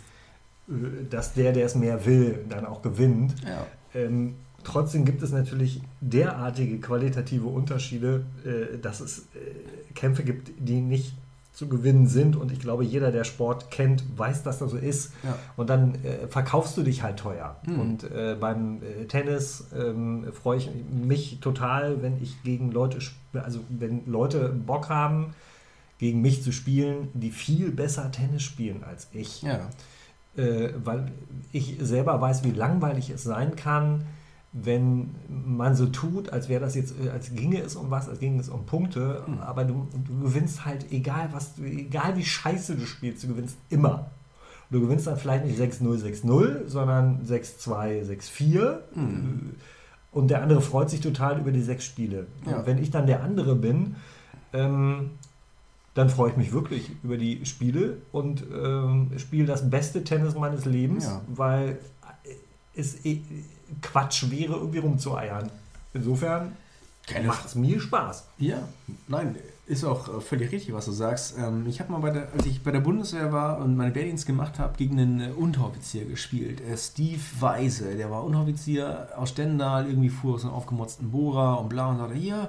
dass 1.11 1.35
der, 1.35 1.53
der 1.53 1.67
es 1.67 1.75
mehr 1.75 2.05
will, 2.07 2.45
dann 2.49 2.65
auch 2.67 2.83
gewinnt. 2.83 3.35
Ja. 3.45 3.67
Ähm, 3.95 4.35
trotzdem 4.65 5.05
gibt 5.05 5.23
es 5.23 5.33
natürlich 5.33 5.83
derartige 6.01 6.79
qualitative 6.81 7.47
Unterschiede, 7.47 8.25
äh, 8.45 8.79
dass 8.79 9.01
es 9.01 9.19
äh, 9.35 9.93
Kämpfe 9.95 10.23
gibt, 10.23 10.53
die 10.59 10.81
nicht 10.81 11.15
zu 11.53 11.69
gewinnen 11.69 12.07
sind. 12.07 12.37
Und 12.37 12.51
ich 12.51 12.61
glaube, 12.61 12.85
jeder, 12.85 13.13
der 13.13 13.25
Sport 13.25 13.71
kennt, 13.71 14.05
weiß, 14.17 14.43
dass 14.43 14.59
das 14.59 14.71
so 14.71 14.77
ist. 14.77 15.13
Ja. 15.23 15.39
Und 15.57 15.69
dann 15.69 15.97
äh, 15.97 16.27
verkaufst 16.29 16.77
du 16.77 16.83
dich 16.83 17.03
halt 17.03 17.19
teuer. 17.19 17.57
Mhm. 17.67 17.81
Und 17.81 18.05
äh, 18.05 18.37
beim 18.39 18.83
äh, 18.83 19.05
Tennis 19.05 19.65
ähm, 19.77 20.27
freue 20.33 20.59
ich 20.59 20.71
mich 20.91 21.41
total, 21.41 22.03
wenn 22.03 22.23
ich 22.23 22.43
gegen 22.43 22.73
Leute, 22.73 22.99
also 23.35 23.61
wenn 23.69 24.07
Leute 24.07 24.49
Bock 24.49 24.89
haben, 24.89 25.35
gegen 25.99 26.23
mich 26.23 26.43
zu 26.43 26.53
spielen, 26.53 27.09
die 27.15 27.31
viel 27.31 27.71
besser 27.71 28.11
Tennis 28.11 28.43
spielen 28.43 28.83
als 28.83 29.09
ich. 29.13 29.43
Ja. 29.43 29.69
Äh, 30.37 30.71
weil 30.83 31.13
ich 31.53 31.77
selber 31.81 32.21
weiß, 32.21 32.45
wie 32.45 32.53
langweilig 32.53 33.11
es 33.11 33.23
sein 33.23 33.55
kann, 33.57 34.05
wenn 34.53 35.15
man 35.29 35.75
so 35.75 35.87
tut, 35.87 36.31
als 36.31 36.49
wäre 36.49 36.61
das 36.61 36.75
jetzt, 36.75 36.95
äh, 37.03 37.11
als 37.11 37.35
ginge 37.35 37.61
es 37.61 37.77
um 37.77 37.91
was, 37.91 38.09
als 38.09 38.19
ginge 38.19 38.41
es 38.41 38.49
um 38.49 38.67
Punkte, 38.67 39.23
mhm. 39.27 39.39
aber 39.39 39.65
du, 39.65 39.89
du, 40.07 40.21
gewinnst 40.21 40.65
halt, 40.65 40.93
egal 40.93 41.29
was 41.33 41.55
du, 41.55 41.65
egal 41.65 42.17
wie 42.17 42.25
scheiße 42.25 42.77
du 42.77 42.87
spielst, 42.87 43.25
du 43.25 43.29
gewinnst 43.29 43.57
immer. 43.71 44.11
Du 44.71 44.81
gewinnst 44.81 45.07
dann 45.07 45.19
vielleicht 45.19 45.45
nicht 45.45 45.61
6-0, 45.61 46.03
6-0, 46.03 46.67
sondern 46.67 47.21
6-2, 47.27 48.07
6-4. 48.07 48.77
Mhm. 48.95 49.57
Und 50.13 50.31
der 50.31 50.43
andere 50.43 50.63
freut 50.63 50.89
sich 50.89 51.01
total 51.01 51.41
über 51.41 51.51
die 51.51 51.63
sechs 51.63 51.85
Spiele. 51.85 52.27
Ja. 52.47 52.59
Und 52.59 52.67
wenn 52.67 52.79
ich 52.79 52.91
dann 52.91 53.07
der 53.07 53.23
andere 53.23 53.55
bin, 53.55 53.97
ähm, 54.53 55.11
dann 55.95 56.09
freue 56.09 56.31
ich 56.31 56.37
mich 56.37 56.53
wirklich 56.53 56.91
über 57.03 57.17
die 57.17 57.45
Spiele 57.45 57.99
und 58.13 58.45
ähm, 58.53 59.11
spiele 59.19 59.47
das 59.47 59.69
beste 59.69 60.05
Tennis 60.05 60.35
meines 60.35 60.65
Lebens, 60.65 61.05
ja. 61.05 61.21
weil 61.29 61.79
es 62.75 63.05
eh 63.05 63.21
Quatsch 63.83 64.31
wäre, 64.31 64.55
irgendwie 64.55 64.79
rumzueiern. 64.79 65.51
Insofern 65.95 66.53
macht 67.27 67.47
es 67.47 67.55
mir 67.55 67.81
Spaß. 67.81 68.27
Ja, 68.39 68.69
nein, 69.09 69.37
ist 69.67 69.85
auch 69.85 70.09
äh, 70.09 70.21
völlig 70.21 70.53
richtig, 70.53 70.75
was 70.75 70.87
du 70.87 70.93
sagst. 70.93 71.37
Ähm, 71.39 71.67
ich 71.67 71.81
habe 71.81 71.93
mal, 71.93 71.99
bei 72.01 72.11
der, 72.11 72.29
als 72.33 72.47
ich 72.47 72.63
bei 72.63 72.71
der 72.71 72.81
Bundeswehr 72.81 73.33
war 73.33 73.59
und 73.59 73.77
meine 73.77 73.95
Wehrdienst 73.95 74.27
gemacht 74.27 74.59
habe, 74.59 74.77
gegen 74.77 74.99
einen 74.99 75.21
äh, 75.21 75.33
Unteroffizier 75.33 76.05
gespielt. 76.05 76.61
Äh, 76.61 76.77
Steve 76.77 77.21
Weise, 77.41 77.97
der 77.97 78.11
war 78.11 78.25
Unteroffizier 78.25 79.09
aus 79.17 79.31
Stendal, 79.31 79.87
irgendwie 79.87 80.09
fuhr 80.09 80.35
aus 80.35 80.45
einem 80.45 80.55
aufgemotzten 80.55 81.11
Bohrer 81.11 81.61
und 81.61 81.69
bla 81.69 81.91
und 81.91 81.99
sagte, 81.99 82.15
hier, 82.15 82.49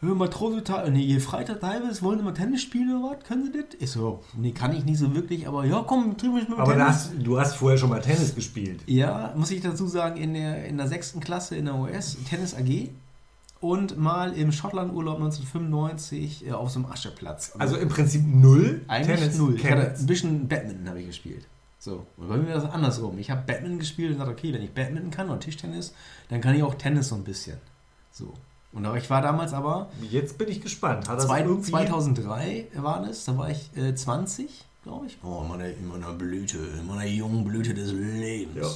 Hör 0.00 0.10
mal, 0.10 0.26
Matrosenteil, 0.26 0.90
nee, 0.90 1.02
ihr 1.02 1.22
Freitag 1.22 1.60
teilweise 1.60 2.02
wollen 2.02 2.20
immer 2.20 2.34
Tennis 2.34 2.60
spielen 2.60 2.98
oder 2.98 3.16
was? 3.16 3.24
Können 3.24 3.44
Sie 3.44 3.52
das? 3.52 3.64
Ich 3.78 3.90
so, 3.90 4.22
nee, 4.34 4.52
kann 4.52 4.76
ich 4.76 4.84
nicht 4.84 4.98
so 4.98 5.14
wirklich, 5.14 5.48
aber 5.48 5.64
ja, 5.64 5.82
komm, 5.86 6.18
trieb 6.18 6.34
mich 6.34 6.48
mit 6.48 6.58
aber 6.58 6.72
Tennis. 6.72 7.10
Aber 7.14 7.22
du 7.22 7.40
hast 7.40 7.54
vorher 7.56 7.78
schon 7.78 7.88
mal 7.88 8.02
Tennis 8.02 8.34
gespielt. 8.34 8.80
Ja, 8.86 9.32
muss 9.36 9.50
ich 9.50 9.62
dazu 9.62 9.86
sagen, 9.86 10.20
in 10.20 10.34
der, 10.34 10.66
in 10.66 10.76
der 10.76 10.86
sechsten 10.86 11.20
Klasse 11.20 11.56
in 11.56 11.64
der 11.64 11.76
US, 11.76 12.18
Tennis 12.28 12.54
AG 12.54 12.90
und 13.60 13.96
mal 13.96 14.34
im 14.34 14.52
Schottlandurlaub 14.52 15.16
1995 15.16 16.46
äh, 16.46 16.52
auf 16.52 16.70
so 16.70 16.80
einem 16.80 16.92
Ascheplatz. 16.92 17.52
Also 17.58 17.76
im 17.76 17.88
Prinzip 17.88 18.22
null? 18.26 18.82
Eigentlich 18.88 19.18
Tennis, 19.18 19.38
null. 19.38 19.58
Ein 19.64 20.06
bisschen 20.06 20.46
Badminton 20.46 20.88
habe 20.90 21.00
ich 21.00 21.06
gespielt. 21.06 21.46
So, 21.78 22.04
und 22.18 22.28
bei 22.28 22.36
mir 22.36 22.48
war 22.48 22.60
das 22.60 22.70
andersrum. 22.70 23.16
Ich 23.18 23.30
habe 23.30 23.44
Badminton 23.46 23.78
gespielt 23.78 24.12
und 24.12 24.18
dachte, 24.18 24.32
okay, 24.32 24.52
wenn 24.52 24.62
ich 24.62 24.72
Badminton 24.72 25.10
kann 25.10 25.30
oder 25.30 25.40
Tischtennis, 25.40 25.94
dann 26.28 26.42
kann 26.42 26.54
ich 26.54 26.62
auch 26.62 26.74
Tennis 26.74 27.08
so 27.08 27.14
ein 27.14 27.24
bisschen. 27.24 27.56
So. 28.12 28.34
Und 28.76 28.96
ich 28.96 29.08
war 29.08 29.22
damals 29.22 29.54
aber. 29.54 29.88
Jetzt 30.10 30.36
bin 30.36 30.48
ich 30.48 30.60
gespannt. 30.60 31.08
Hat 31.08 31.22
zwei, 31.22 31.42
2003 31.44 32.66
war 32.74 33.02
das, 33.02 33.24
da 33.24 33.38
war 33.38 33.50
ich 33.50 33.74
äh, 33.74 33.94
20, 33.94 34.66
glaube 34.82 35.06
ich. 35.06 35.16
Oh, 35.24 35.40
in 35.42 35.48
meiner, 35.48 35.68
in 35.68 35.88
meiner 35.88 36.12
Blüte, 36.12 36.58
in 36.58 36.86
meiner 36.86 37.06
jungen 37.06 37.42
Blüte 37.42 37.72
des 37.72 37.92
Lebens. 37.92 38.54
Ja. 38.54 38.68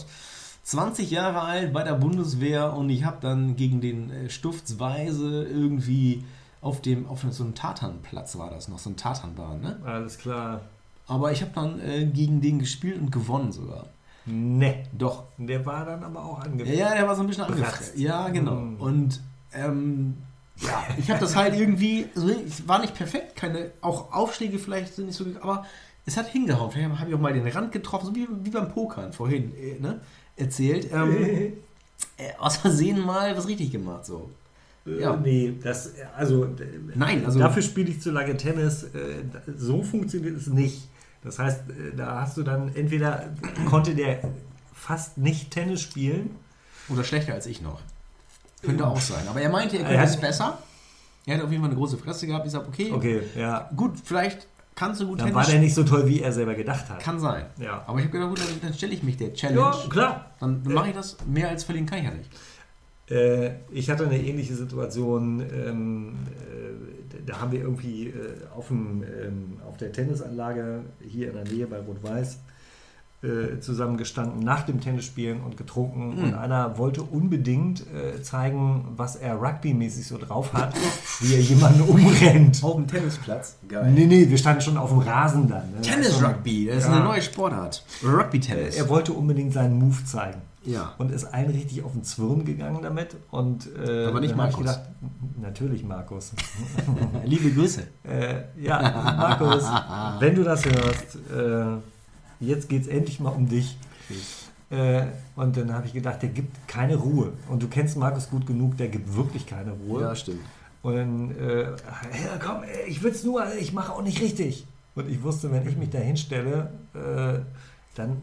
20 0.62 1.10
Jahre 1.10 1.42
alt 1.42 1.74
bei 1.74 1.82
der 1.82 1.94
Bundeswehr 1.94 2.72
und 2.72 2.88
ich 2.88 3.04
habe 3.04 3.18
dann 3.20 3.56
gegen 3.56 3.82
den 3.82 4.10
äh, 4.10 4.30
Stiftsweise 4.30 5.44
irgendwie 5.44 6.24
auf 6.62 6.80
dem, 6.80 7.06
auf 7.06 7.24
so 7.28 7.44
einem 7.44 7.54
Tatanplatz 7.54 8.38
war 8.38 8.50
das 8.50 8.68
noch, 8.68 8.78
so 8.78 8.88
ein 8.88 8.96
Tatanbahn, 8.96 9.60
ne? 9.60 9.80
Alles 9.84 10.16
klar. 10.16 10.62
Aber 11.08 11.32
ich 11.32 11.42
habe 11.42 11.52
dann 11.54 11.78
äh, 11.80 12.06
gegen 12.06 12.40
den 12.40 12.58
gespielt 12.58 12.98
und 12.98 13.12
gewonnen 13.12 13.52
sogar. 13.52 13.86
Ne. 14.24 14.84
Doch. 14.92 15.24
Der 15.36 15.64
war 15.66 15.84
dann 15.84 16.04
aber 16.04 16.24
auch 16.24 16.40
angefressen. 16.40 16.78
Ja, 16.78 16.94
der 16.94 17.06
war 17.06 17.16
so 17.16 17.22
ein 17.22 17.26
bisschen 17.26 17.44
angefressen. 17.44 18.00
Ja, 18.00 18.28
genau. 18.28 18.54
Mm. 18.54 18.76
Und 18.80 19.20
ähm, 19.52 20.16
ja, 20.56 20.86
ich 20.98 21.10
habe 21.10 21.20
das 21.20 21.36
halt 21.36 21.54
irgendwie, 21.54 22.06
also 22.14 22.28
es 22.28 22.68
war 22.68 22.80
nicht 22.80 22.94
perfekt, 22.94 23.36
keine, 23.36 23.70
auch 23.80 24.12
Aufschläge 24.12 24.58
vielleicht 24.58 24.94
sind 24.94 25.06
nicht 25.06 25.16
so, 25.16 25.24
aber 25.40 25.64
es 26.06 26.16
hat 26.16 26.28
hingehauen. 26.28 26.70
Vielleicht 26.70 26.98
habe 26.98 27.10
ich 27.10 27.16
auch 27.16 27.20
mal 27.20 27.32
den 27.32 27.46
Rand 27.46 27.72
getroffen, 27.72 28.06
so 28.06 28.14
wie, 28.14 28.26
wie 28.42 28.50
beim 28.50 28.70
Pokern 28.70 29.12
vorhin 29.12 29.54
äh, 29.56 29.78
ne, 29.80 30.00
erzählt. 30.36 30.90
Ähm, 30.92 31.14
äh, 32.16 32.32
aus 32.38 32.56
Versehen 32.56 33.04
mal 33.04 33.36
was 33.36 33.46
richtig 33.46 33.70
gemacht, 33.70 34.06
so. 34.06 34.30
Äh, 34.86 35.00
ja. 35.00 35.16
Nee, 35.16 35.54
das, 35.62 35.92
also, 36.16 36.48
Nein, 36.94 37.24
also 37.24 37.38
dafür 37.38 37.62
spiele 37.62 37.90
ich 37.90 38.00
zu 38.00 38.10
lange 38.10 38.36
Tennis. 38.36 38.84
Äh, 38.84 39.22
so 39.56 39.82
funktioniert 39.82 40.36
es 40.36 40.46
nicht. 40.48 40.88
Das 41.22 41.38
heißt, 41.38 41.64
da 41.96 42.22
hast 42.22 42.38
du 42.38 42.42
dann 42.42 42.74
entweder 42.74 43.30
konnte 43.66 43.94
der 43.94 44.20
fast 44.72 45.18
nicht 45.18 45.50
Tennis 45.50 45.82
spielen. 45.82 46.30
Oder 46.88 47.04
schlechter 47.04 47.34
als 47.34 47.46
ich 47.46 47.60
noch. 47.60 47.80
Könnte 48.62 48.86
auch 48.86 49.00
sein. 49.00 49.26
Aber 49.28 49.40
er 49.40 49.48
meinte, 49.48 49.78
er 49.78 49.84
könnte 49.84 50.04
es 50.04 50.16
besser. 50.16 50.58
Er 51.26 51.36
hat 51.36 51.44
auf 51.44 51.50
jeden 51.50 51.62
Fall 51.62 51.70
eine 51.70 51.78
große 51.78 51.98
Fresse 51.98 52.26
gehabt. 52.26 52.46
Ich 52.46 52.52
sage, 52.52 52.66
okay, 52.68 52.92
okay 52.92 53.22
ja. 53.36 53.70
gut, 53.76 53.92
vielleicht 54.02 54.46
kannst 54.74 55.00
du 55.00 55.06
gut 55.06 55.20
Dann 55.20 55.28
Tennis 55.28 55.46
war 55.46 55.52
der 55.52 55.60
nicht 55.60 55.74
so 55.74 55.84
toll, 55.84 56.06
wie 56.06 56.20
er 56.20 56.32
selber 56.32 56.54
gedacht 56.54 56.88
hat. 56.88 57.00
Kann 57.00 57.20
sein. 57.20 57.46
Ja. 57.58 57.84
Aber 57.86 57.98
ich 57.98 58.04
habe 58.06 58.12
gedacht, 58.12 58.30
gut, 58.30 58.40
dann, 58.40 58.60
dann 58.62 58.74
stelle 58.74 58.92
ich 58.92 59.02
mich 59.02 59.16
der 59.16 59.34
Challenge. 59.34 59.60
Ja, 59.60 59.88
klar. 59.88 60.30
Dann, 60.40 60.62
mache 60.64 60.88
ich 60.88 60.94
das. 60.94 61.16
Mehr 61.26 61.48
als 61.48 61.64
verlieren 61.64 61.86
kann 61.86 61.98
ich 61.98 62.04
ja 62.04 62.10
nicht. 62.10 62.30
Äh, 63.10 63.50
ich 63.70 63.90
hatte 63.90 64.06
eine 64.06 64.18
ähnliche 64.18 64.54
Situation. 64.54 65.40
Ähm, 65.40 66.18
äh, 66.28 67.22
da 67.26 67.40
haben 67.40 67.52
wir 67.52 67.60
irgendwie 67.60 68.08
äh, 68.08 68.12
auf, 68.54 68.68
dem, 68.68 69.02
ähm, 69.02 69.58
auf 69.68 69.76
der 69.76 69.92
Tennisanlage 69.92 70.80
hier 71.06 71.28
in 71.28 71.34
der 71.34 71.44
Nähe 71.44 71.66
bei 71.66 71.78
Rot-Weiß 71.78 72.38
äh, 73.22 73.60
zusammengestanden 73.60 74.40
nach 74.40 74.62
dem 74.62 74.80
Tennisspielen 74.80 75.42
und 75.42 75.58
getrunken. 75.58 76.16
Mhm. 76.16 76.24
Und 76.24 76.34
einer 76.34 76.78
wollte 76.78 77.02
unbedingt 77.02 77.80
äh, 77.80 78.22
zeigen, 78.22 78.88
was 78.96 79.16
er 79.16 79.34
rugby-mäßig 79.34 80.06
so 80.06 80.16
drauf 80.16 80.54
hat, 80.54 80.74
wie 81.20 81.34
er 81.34 81.40
jemanden 81.42 81.82
umrennt. 81.82 82.64
Auf 82.64 82.76
dem 82.76 82.86
Tennisplatz? 82.86 83.58
Geil. 83.68 83.92
Nee, 83.92 84.06
nee, 84.06 84.30
wir 84.30 84.38
standen 84.38 84.62
schon 84.62 84.78
auf 84.78 84.88
dem 84.88 85.00
Rasen 85.00 85.48
dann. 85.48 85.70
Ne? 85.70 85.82
Tennis-Rugby, 85.82 86.66
das 86.66 86.78
ist 86.78 86.84
ja. 86.84 86.92
eine 86.92 87.04
neue 87.04 87.20
Sportart. 87.20 87.84
Rugby-Tennis. 88.02 88.76
Er 88.76 88.88
wollte 88.88 89.12
unbedingt 89.12 89.52
seinen 89.52 89.78
Move 89.78 90.02
zeigen. 90.06 90.40
Ja. 90.62 90.94
und 90.98 91.10
ist 91.10 91.24
allen 91.24 91.50
richtig 91.50 91.82
auf 91.82 91.92
den 91.92 92.04
Zwirn 92.04 92.44
gegangen 92.44 92.82
damit. 92.82 93.16
Und, 93.30 93.66
äh, 93.76 94.06
Aber 94.06 94.20
nicht 94.20 94.32
hab 94.32 94.50
ich 94.50 94.56
Markus. 94.56 94.58
Gedacht, 94.58 94.80
natürlich 95.40 95.84
Markus. 95.84 96.32
Liebe 97.24 97.50
Grüße. 97.50 97.82
äh, 98.04 98.42
ja, 98.62 99.16
Markus, 99.16 99.64
wenn 100.20 100.34
du 100.34 100.44
das 100.44 100.64
hörst, 100.64 101.16
äh, 101.34 101.80
jetzt 102.40 102.68
geht 102.68 102.82
es 102.82 102.88
endlich 102.88 103.20
mal 103.20 103.30
um 103.30 103.48
dich. 103.48 103.76
Äh, 104.70 105.02
und 105.36 105.56
dann 105.56 105.72
habe 105.72 105.86
ich 105.86 105.92
gedacht, 105.92 106.22
der 106.22 106.28
gibt 106.30 106.68
keine 106.68 106.96
Ruhe. 106.96 107.32
Und 107.48 107.62
du 107.62 107.68
kennst 107.68 107.96
Markus 107.96 108.28
gut 108.30 108.46
genug, 108.46 108.76
der 108.76 108.88
gibt 108.88 109.14
wirklich 109.16 109.46
keine 109.46 109.72
Ruhe. 109.72 110.02
Ja, 110.02 110.14
stimmt. 110.14 110.40
Und 110.82 110.94
dann, 110.96 111.30
äh, 111.38 111.62
ja, 111.64 112.38
komm, 112.42 112.62
ich 112.86 113.02
will's 113.02 113.22
nur, 113.24 113.44
ich 113.56 113.72
mache 113.72 113.92
auch 113.92 114.02
nicht 114.02 114.20
richtig. 114.20 114.66
Und 114.94 115.08
ich 115.10 115.22
wusste, 115.22 115.50
wenn 115.52 115.68
ich 115.68 115.76
mich 115.76 115.90
da 115.90 115.98
hinstelle, 115.98 116.70
äh, 116.94 117.40
dann 117.94 118.16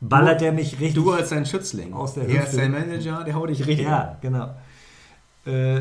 ballert 0.00 0.42
er 0.42 0.52
mich 0.52 0.72
richtig. 0.74 0.94
Du 0.94 1.12
als 1.12 1.30
sein 1.30 1.46
Schützling. 1.46 1.92
Aus 1.92 2.14
der 2.14 2.24
Er 2.28 2.34
Hüfte. 2.34 2.46
ist 2.48 2.54
sein 2.56 2.70
Manager, 2.70 3.24
der 3.24 3.34
haut 3.34 3.48
dich 3.50 3.66
richtig. 3.66 3.86
Ja, 3.86 4.16
genau. 4.20 4.54
Äh, 5.46 5.80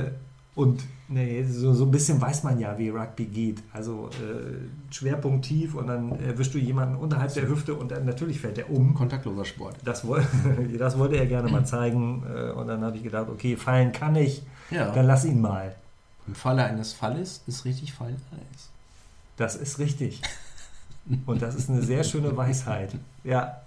und 0.56 0.84
nee, 1.08 1.44
so, 1.44 1.74
so 1.74 1.86
ein 1.86 1.92
bisschen 1.92 2.20
weiß 2.22 2.44
man 2.44 2.60
ja, 2.60 2.78
wie 2.78 2.90
Rugby 2.90 3.26
geht. 3.26 3.64
Also 3.72 4.10
äh, 4.10 4.94
Schwerpunkt 4.94 5.46
tief 5.46 5.76
und 5.76 5.88
dann 5.88 6.20
erwischst 6.20 6.54
du 6.54 6.58
jemanden 6.58 6.96
unterhalb 6.96 7.34
der 7.34 7.48
Hüfte 7.48 7.74
und 7.74 7.92
dann 7.92 8.06
natürlich 8.06 8.40
fällt 8.40 8.58
er 8.58 8.70
um. 8.70 8.94
Kontaktloser 8.94 9.46
Sport. 9.46 9.78
Das, 9.84 10.06
woll 10.08 10.26
das 10.78 10.98
wollte 10.98 11.18
er 11.18 11.26
gerne 11.26 11.50
mal 11.52 11.66
zeigen. 11.66 12.24
Äh, 12.28 12.52
und 12.52 12.68
dann 12.68 12.84
habe 12.84 12.98
ich 12.98 13.04
gedacht, 13.04 13.28
okay, 13.30 13.56
fallen 13.56 13.92
kann 13.92 14.16
ich, 14.16 14.44
Ja. 14.72 14.92
dann 14.92 15.06
lass 15.06 15.26
ihn 15.26 15.42
mal. 15.42 15.76
Im 16.28 16.36
Falle 16.36 16.64
eines 16.64 16.94
Falles 16.94 17.42
ist 17.48 17.66
richtig 17.66 17.94
fallen 17.94 18.22
alles. 18.32 18.70
Das 19.38 19.56
ist 19.56 19.80
richtig. 19.80 20.22
Und 21.26 21.42
das 21.42 21.56
ist 21.56 21.70
eine 21.70 21.82
sehr 21.82 22.04
schöne 22.04 22.36
Weisheit. 22.38 22.96
Ja, 23.24 23.62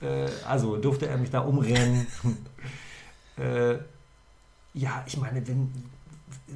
äh, 0.00 0.28
also 0.46 0.76
durfte 0.76 1.06
er 1.08 1.16
mich 1.16 1.30
da 1.30 1.40
umrennen. 1.40 2.06
äh, 3.38 3.76
ja, 4.74 5.02
ich 5.06 5.16
meine, 5.16 5.46
wenn, 5.46 5.72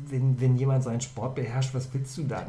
wenn, 0.08 0.40
wenn 0.40 0.56
jemand 0.56 0.84
seinen 0.84 1.00
Sport 1.00 1.34
beherrscht, 1.34 1.74
was 1.74 1.88
willst 1.92 2.16
du 2.18 2.24
dann? 2.24 2.46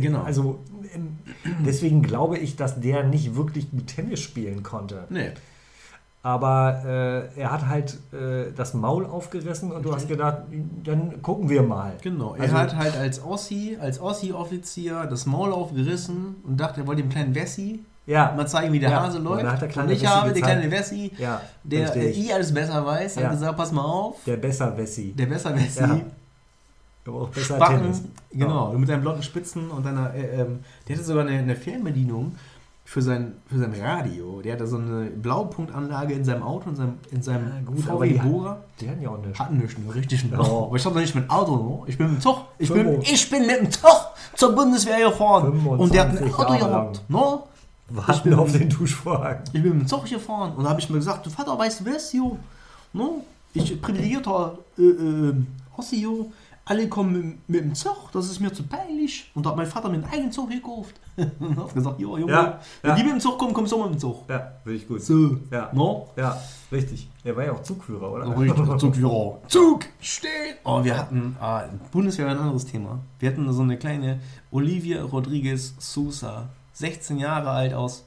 Genau. 0.00 0.22
Also 0.22 0.60
ähm, 0.94 1.18
deswegen 1.66 2.02
glaube 2.02 2.38
ich, 2.38 2.56
dass 2.56 2.80
der 2.80 3.02
nicht 3.04 3.34
wirklich 3.34 3.70
gut 3.70 3.86
Tennis 3.88 4.20
spielen 4.20 4.62
konnte. 4.62 5.04
Nee. 5.10 5.30
Aber 6.24 6.82
äh, 7.34 7.40
er 7.40 7.50
hat 7.50 7.66
halt 7.66 7.98
äh, 8.12 8.52
das 8.56 8.74
Maul 8.74 9.06
aufgerissen 9.06 9.72
und 9.72 9.84
du 9.84 9.92
hast 9.92 10.06
gedacht, 10.06 10.38
dann 10.84 11.20
gucken 11.20 11.48
wir 11.48 11.64
mal. 11.64 11.94
Genau. 12.00 12.34
Er 12.36 12.42
Also- 12.42 12.54
hat 12.54 12.76
halt 12.76 12.96
als 12.96 13.24
Ossi, 13.24 13.76
als 13.80 14.00
Ossi-Offizier 14.00 15.06
das 15.10 15.26
Maul 15.26 15.52
aufgerissen 15.52 16.36
und 16.44 16.60
dachte, 16.60 16.82
er 16.82 16.86
wollte 16.86 17.02
dem 17.02 17.10
kleinen 17.10 17.34
Wessi 17.34 17.80
Ja, 18.06 18.32
mal 18.36 18.46
zeigen, 18.46 18.72
wie 18.72 18.78
der 18.80 18.90
Ja. 18.90 19.02
Hase 19.02 19.18
Und 19.18 19.24
läuft. 19.24 19.40
kleine 19.70 19.88
und 19.88 19.94
ich 19.94 20.02
Wessi 20.02 20.12
habe 20.12 20.26
der 20.32 20.34
gezeigt- 20.42 20.58
kleine 20.60 20.70
Wessi, 20.70 21.10
ja, 21.18 21.40
der 21.64 21.96
eh 21.96 22.32
alles 22.32 22.54
besser 22.54 22.86
weiß, 22.86 23.16
Ja. 23.16 23.22
hat 23.24 23.30
gesagt, 23.32 23.56
pass 23.56 23.72
mal 23.72 23.84
auf, 23.84 24.16
der 24.24 24.36
besser 24.36 24.76
Wessi. 24.76 25.12
der 25.16 25.26
besser 25.26 25.54
Wessi, 25.56 25.80
Ja. 25.80 26.00
Aber 27.06 27.22
auch 27.22 27.28
besser 27.30 27.58
Backen, 27.58 27.82
Tennis. 27.82 28.02
genau, 28.32 28.72
mit 28.74 28.88
seinen 28.88 29.02
blonden 29.02 29.22
Spitzen 29.22 29.70
und 29.70 29.84
deiner, 29.84 30.14
äh, 30.14 30.42
ähm, 30.42 30.60
der 30.86 30.96
hatte 30.96 31.04
sogar 31.04 31.26
eine, 31.26 31.38
eine 31.38 31.56
Fernbedienung 31.56 32.36
für 32.84 33.02
sein, 33.02 33.34
für 33.48 33.58
sein 33.58 33.74
Radio. 33.80 34.40
Der 34.42 34.52
hatte 34.54 34.66
so 34.66 34.76
eine 34.76 35.06
Blaupunktanlage 35.06 36.14
in 36.14 36.24
seinem 36.24 36.42
Auto, 36.42 36.70
in 36.70 36.76
seinem, 36.76 36.94
in 37.10 37.22
seinem 37.22 37.48
Ja, 37.48 37.60
gut, 37.64 37.88
aber 37.88 37.98
VW 37.98 38.18
Bora. 38.18 38.58
Die 38.80 38.88
hatten 38.88 39.02
ja 39.02 39.08
auch 39.10 39.18
nicht. 39.18 39.38
Hatten 39.38 39.58
nicht 39.58 39.78
nur 39.78 39.94
richtig 39.94 40.24
Ja. 40.30 40.38
oh. 40.40 40.66
Aber 40.66 40.76
ich 40.76 40.84
habe 40.84 40.94
noch 40.94 41.00
nicht 41.02 41.14
mit 41.14 41.24
dem 41.24 41.30
Auto, 41.30 41.56
no? 41.56 41.84
ich 41.86 41.96
bin 41.98 42.06
mit 42.08 42.16
dem 42.18 42.20
Zug. 42.20 42.38
Ich 42.58 42.72
bin, 42.72 43.00
ich 43.02 43.30
bin 43.30 43.46
mit 43.46 43.60
dem 43.60 43.70
Zug 43.70 44.10
zur 44.36 44.54
Bundeswehr 44.54 45.08
gefahren. 45.08 45.66
Und 45.66 45.92
der 45.94 46.02
hat 46.02 46.10
ein 46.10 46.18
25 46.18 46.38
Auto 46.38 46.58
gehabt. 46.66 47.02
No? 47.08 47.42
Warten 47.88 48.30
bin- 48.30 48.38
auf 48.38 48.52
den 48.52 48.68
Duschvorhang. 48.68 49.38
Ich 49.52 49.62
bin 49.62 49.72
mit 49.72 49.80
dem 49.82 49.86
Zug 49.88 50.04
gefahren 50.04 50.52
und 50.56 50.64
da 50.64 50.70
habe 50.70 50.80
ich 50.80 50.88
mir 50.88 50.96
gesagt, 50.98 51.26
du 51.26 51.30
Vater, 51.30 51.58
weißt 51.58 51.80
du 51.80 51.86
was, 51.86 52.12
jo? 52.12 52.38
No? 52.92 53.24
Ich 53.54 53.80
privilegierter 53.82 54.56
äh, 54.78 54.82
äh, 54.82 55.34
Ossi, 55.76 56.02
jo. 56.02 56.30
Alle 56.64 56.88
kommen 56.88 57.12
mit, 57.12 57.48
mit 57.48 57.60
dem 57.64 57.74
Zug, 57.74 58.12
das 58.12 58.26
ist 58.30 58.38
mir 58.38 58.52
zu 58.52 58.62
peinlich. 58.62 59.30
Und 59.34 59.44
da 59.44 59.50
hat 59.50 59.56
mein 59.56 59.66
Vater 59.66 59.88
mir 59.88 59.96
einen 59.96 60.04
eigenen 60.04 60.30
Zug 60.32 60.48
gekauft. 60.48 60.94
und 61.40 61.56
hat 61.56 61.74
gesagt, 61.74 61.98
jo, 61.98 62.16
Junge, 62.16 62.32
Ja, 62.32 62.60
wenn 62.82 62.90
ja. 62.90 62.96
die 62.96 63.02
mit 63.02 63.12
dem 63.14 63.20
Zug 63.20 63.36
kommen, 63.36 63.52
kommst 63.52 63.72
du 63.72 63.76
auch 63.76 63.84
mit 63.86 63.94
dem 63.94 63.98
Zug. 63.98 64.28
Ja, 64.28 64.52
finde 64.62 64.78
ich 64.78 64.86
gut. 64.86 65.02
So. 65.02 65.38
Ja. 65.50 65.70
No? 65.72 66.08
Ja, 66.16 66.40
richtig. 66.70 67.08
Er 67.24 67.36
war 67.36 67.44
ja 67.44 67.52
auch 67.52 67.62
Zugführer, 67.62 68.12
oder? 68.12 68.38
Richtig, 68.38 68.64
Zugführer. 68.78 69.38
Zug 69.48 69.86
steht. 70.00 70.30
Oh, 70.64 70.84
wir 70.84 70.96
hatten, 70.96 71.36
ah, 71.40 71.64
Bundeswehr 71.90 72.26
war 72.26 72.32
ein 72.34 72.38
anderes 72.40 72.64
Thema. 72.66 73.00
Wir 73.18 73.30
hatten 73.30 73.52
so 73.52 73.62
eine 73.62 73.76
kleine 73.76 74.20
Olivia 74.52 75.02
Rodriguez 75.02 75.74
Sousa, 75.78 76.48
16 76.74 77.18
Jahre 77.18 77.50
alt 77.50 77.74
aus 77.74 78.04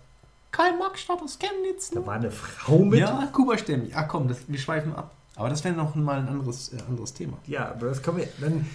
Karl-Marx-Stadt 0.51 1.21
aus 1.21 1.37
Chemnitz. 1.37 1.91
ne? 1.91 1.99
Da 1.99 2.07
war 2.07 2.13
eine 2.15 2.31
Frau 2.31 2.79
mit. 2.79 2.99
Ja, 3.01 3.27
Kuba-stämmig. 3.33 3.95
Ah, 3.97 4.03
komm, 4.03 4.29
das, 4.29 4.37
wir 4.47 4.57
schweifen 4.57 4.95
ab. 4.95 5.11
Aber 5.37 5.49
das 5.49 5.63
wäre 5.63 5.75
noch 5.75 5.95
mal 5.95 6.19
ein 6.19 6.27
anderes, 6.29 6.71
äh, 6.73 6.77
anderes 6.87 7.13
Thema. 7.13 7.37
Ja, 7.45 7.71
aber 7.71 7.87
das 7.87 8.01
können 8.01 8.17
wir. 8.17 8.27
Dann 8.39 8.65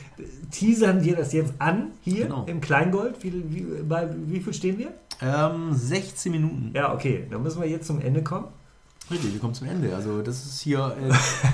teasern 0.51 1.03
wir 1.03 1.17
das 1.17 1.33
jetzt 1.33 1.55
an 1.59 1.93
hier 2.03 2.25
Genau. 2.25 2.45
im 2.47 2.61
Kleingold. 2.61 3.23
Wie, 3.23 3.33
wie, 3.55 3.83
bei 3.83 4.09
wie 4.27 4.41
viel 4.41 4.53
stehen 4.53 4.79
wir? 4.79 4.93
Ähm, 5.23 5.73
16 5.73 6.31
Minuten. 6.33 6.71
Ja, 6.75 6.93
okay. 6.93 7.27
Dann 7.31 7.43
müssen 7.43 7.61
wir 7.63 7.69
jetzt 7.69 7.87
zum 7.87 8.01
Ende 8.01 8.23
kommen. 8.23 8.49
Richtig, 9.11 9.33
wir 9.33 9.41
kommen 9.41 9.55
zum 9.55 9.67
Ende. 9.69 9.95
Also, 9.97 10.23
das 10.23 10.45
ist 10.45 10.61
hier 10.61 10.95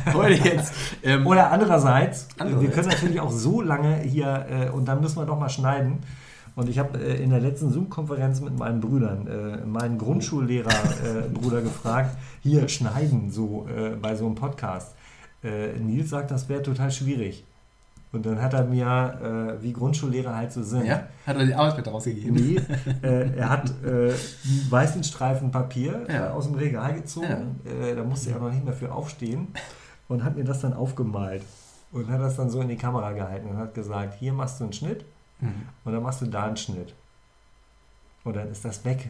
äh, 0.06 0.12
heute 0.12 0.34
jetzt. 0.48 0.72
Ähm, 1.02 1.26
Oder 1.26 1.50
andererseits, 1.52 2.28
Andererseits. 2.36 2.62
wir 2.68 2.70
können 2.74 2.88
natürlich 2.88 3.20
auch 3.20 3.30
so 3.30 3.62
lange 3.62 4.00
hier 4.00 4.46
äh, 4.50 4.70
und 4.70 4.86
dann 4.86 5.00
müssen 5.00 5.16
wir 5.18 5.24
doch 5.24 5.38
mal 5.38 5.48
schneiden. 5.48 5.98
Und 6.54 6.68
ich 6.68 6.78
habe 6.78 6.98
äh, 6.98 7.22
in 7.22 7.30
der 7.30 7.40
letzten 7.40 7.70
Zoom-Konferenz 7.70 8.40
mit 8.40 8.58
meinen 8.58 8.80
Brüdern, 8.80 9.26
äh, 9.26 9.64
meinen 9.66 9.98
Grundschullehrer-Bruder 9.98 11.58
äh, 11.58 11.62
gefragt, 11.62 12.16
hier 12.42 12.68
schneiden 12.68 13.30
so 13.30 13.66
äh, 13.68 13.90
bei 13.96 14.16
so 14.16 14.26
einem 14.26 14.34
Podcast. 14.34 14.94
Äh, 15.44 15.78
Nils 15.78 16.10
sagt, 16.10 16.30
das 16.30 16.48
wäre 16.48 16.62
total 16.62 16.90
schwierig. 16.90 17.44
Und 18.12 18.24
dann 18.24 18.40
hat 18.40 18.54
er 18.54 18.64
mir, 18.64 19.56
äh, 19.58 19.62
wie 19.62 19.72
Grundschullehrer 19.72 20.34
halt 20.36 20.52
so 20.52 20.62
sind, 20.62 20.86
ja, 20.86 21.06
hat 21.26 21.36
er 21.36 21.44
die 21.44 21.54
Arbeitsblätter 21.54 21.90
rausgegeben. 21.90 22.34
Nee, 22.34 22.60
äh, 23.02 23.36
er 23.36 23.50
hat 23.50 23.68
äh, 23.84 23.88
einen 24.12 24.66
weißen 24.70 25.04
Streifen 25.04 25.50
Papier 25.50 26.06
Ja. 26.08 26.28
äh, 26.28 26.30
aus 26.30 26.46
dem 26.46 26.54
Regal 26.54 26.94
gezogen. 26.94 27.60
Äh, 27.64 27.94
da 27.94 28.04
musste 28.04 28.30
er 28.30 28.38
noch 28.38 28.50
nicht 28.50 28.64
mehr 28.64 28.72
für 28.74 28.92
aufstehen 28.92 29.48
und 30.08 30.24
hat 30.24 30.36
mir 30.36 30.44
das 30.44 30.60
dann 30.60 30.72
aufgemalt 30.72 31.42
und 31.92 32.08
hat 32.08 32.20
das 32.20 32.36
dann 32.36 32.48
so 32.48 32.60
in 32.60 32.68
die 32.68 32.76
Kamera 32.76 33.12
gehalten 33.12 33.48
und 33.48 33.56
hat 33.58 33.74
gesagt, 33.74 34.14
hier 34.18 34.32
machst 34.32 34.60
du 34.60 34.64
einen 34.64 34.72
Schnitt 34.72 35.04
Mhm. 35.40 35.52
und 35.84 35.92
dann 35.92 36.02
machst 36.02 36.22
du 36.22 36.26
da 36.26 36.44
einen 36.46 36.56
Schnitt. 36.56 36.94
Und 38.24 38.36
dann 38.36 38.50
ist 38.50 38.64
das 38.64 38.82
weg. 38.86 39.08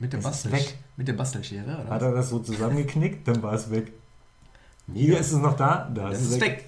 Mit 0.00 0.12
der 0.12 0.18
Bastel, 0.18 0.50
weg. 0.50 0.76
Mit 0.96 1.06
der 1.06 1.12
Bastelschere, 1.12 1.62
oder? 1.84 1.88
Hat 1.88 2.02
er 2.02 2.12
das 2.12 2.30
so 2.30 2.40
zusammengeknickt, 2.40 3.28
dann 3.28 3.40
war 3.44 3.52
es 3.52 3.70
weg. 3.70 3.92
Hier 4.92 5.18
ist 5.18 5.32
es 5.32 5.38
noch 5.38 5.56
da, 5.56 5.88
da 5.92 6.10
das 6.10 6.20
ist 6.20 6.32
es 6.32 6.40
weg. 6.40 6.64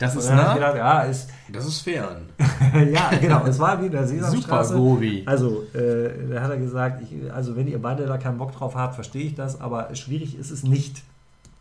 Das 0.00 0.16
ist 0.16 0.30
nah. 0.30 0.54
gedacht, 0.54 0.76
ja, 0.76 1.02
ist, 1.02 1.28
Das 1.52 1.66
ist 1.66 1.80
fern. 1.80 2.22
ja, 2.90 3.10
genau, 3.20 3.44
es 3.44 3.58
war 3.58 3.82
wieder 3.82 4.06
Super. 4.06 4.66
Gobi. 4.66 5.22
Also, 5.26 5.64
äh, 5.74 6.32
da 6.32 6.42
hat 6.42 6.50
er 6.50 6.56
gesagt, 6.56 7.02
ich, 7.02 7.30
also 7.30 7.54
wenn 7.54 7.68
ihr 7.68 7.80
beide 7.80 8.06
da 8.06 8.16
keinen 8.16 8.38
Bock 8.38 8.52
drauf 8.52 8.74
habt, 8.74 8.94
verstehe 8.94 9.24
ich 9.24 9.34
das, 9.34 9.60
aber 9.60 9.94
schwierig 9.94 10.38
ist 10.38 10.50
es 10.50 10.62
nicht. 10.62 11.02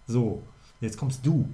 So, 0.08 0.42
jetzt 0.80 0.98
kommst 0.98 1.26
du. 1.26 1.50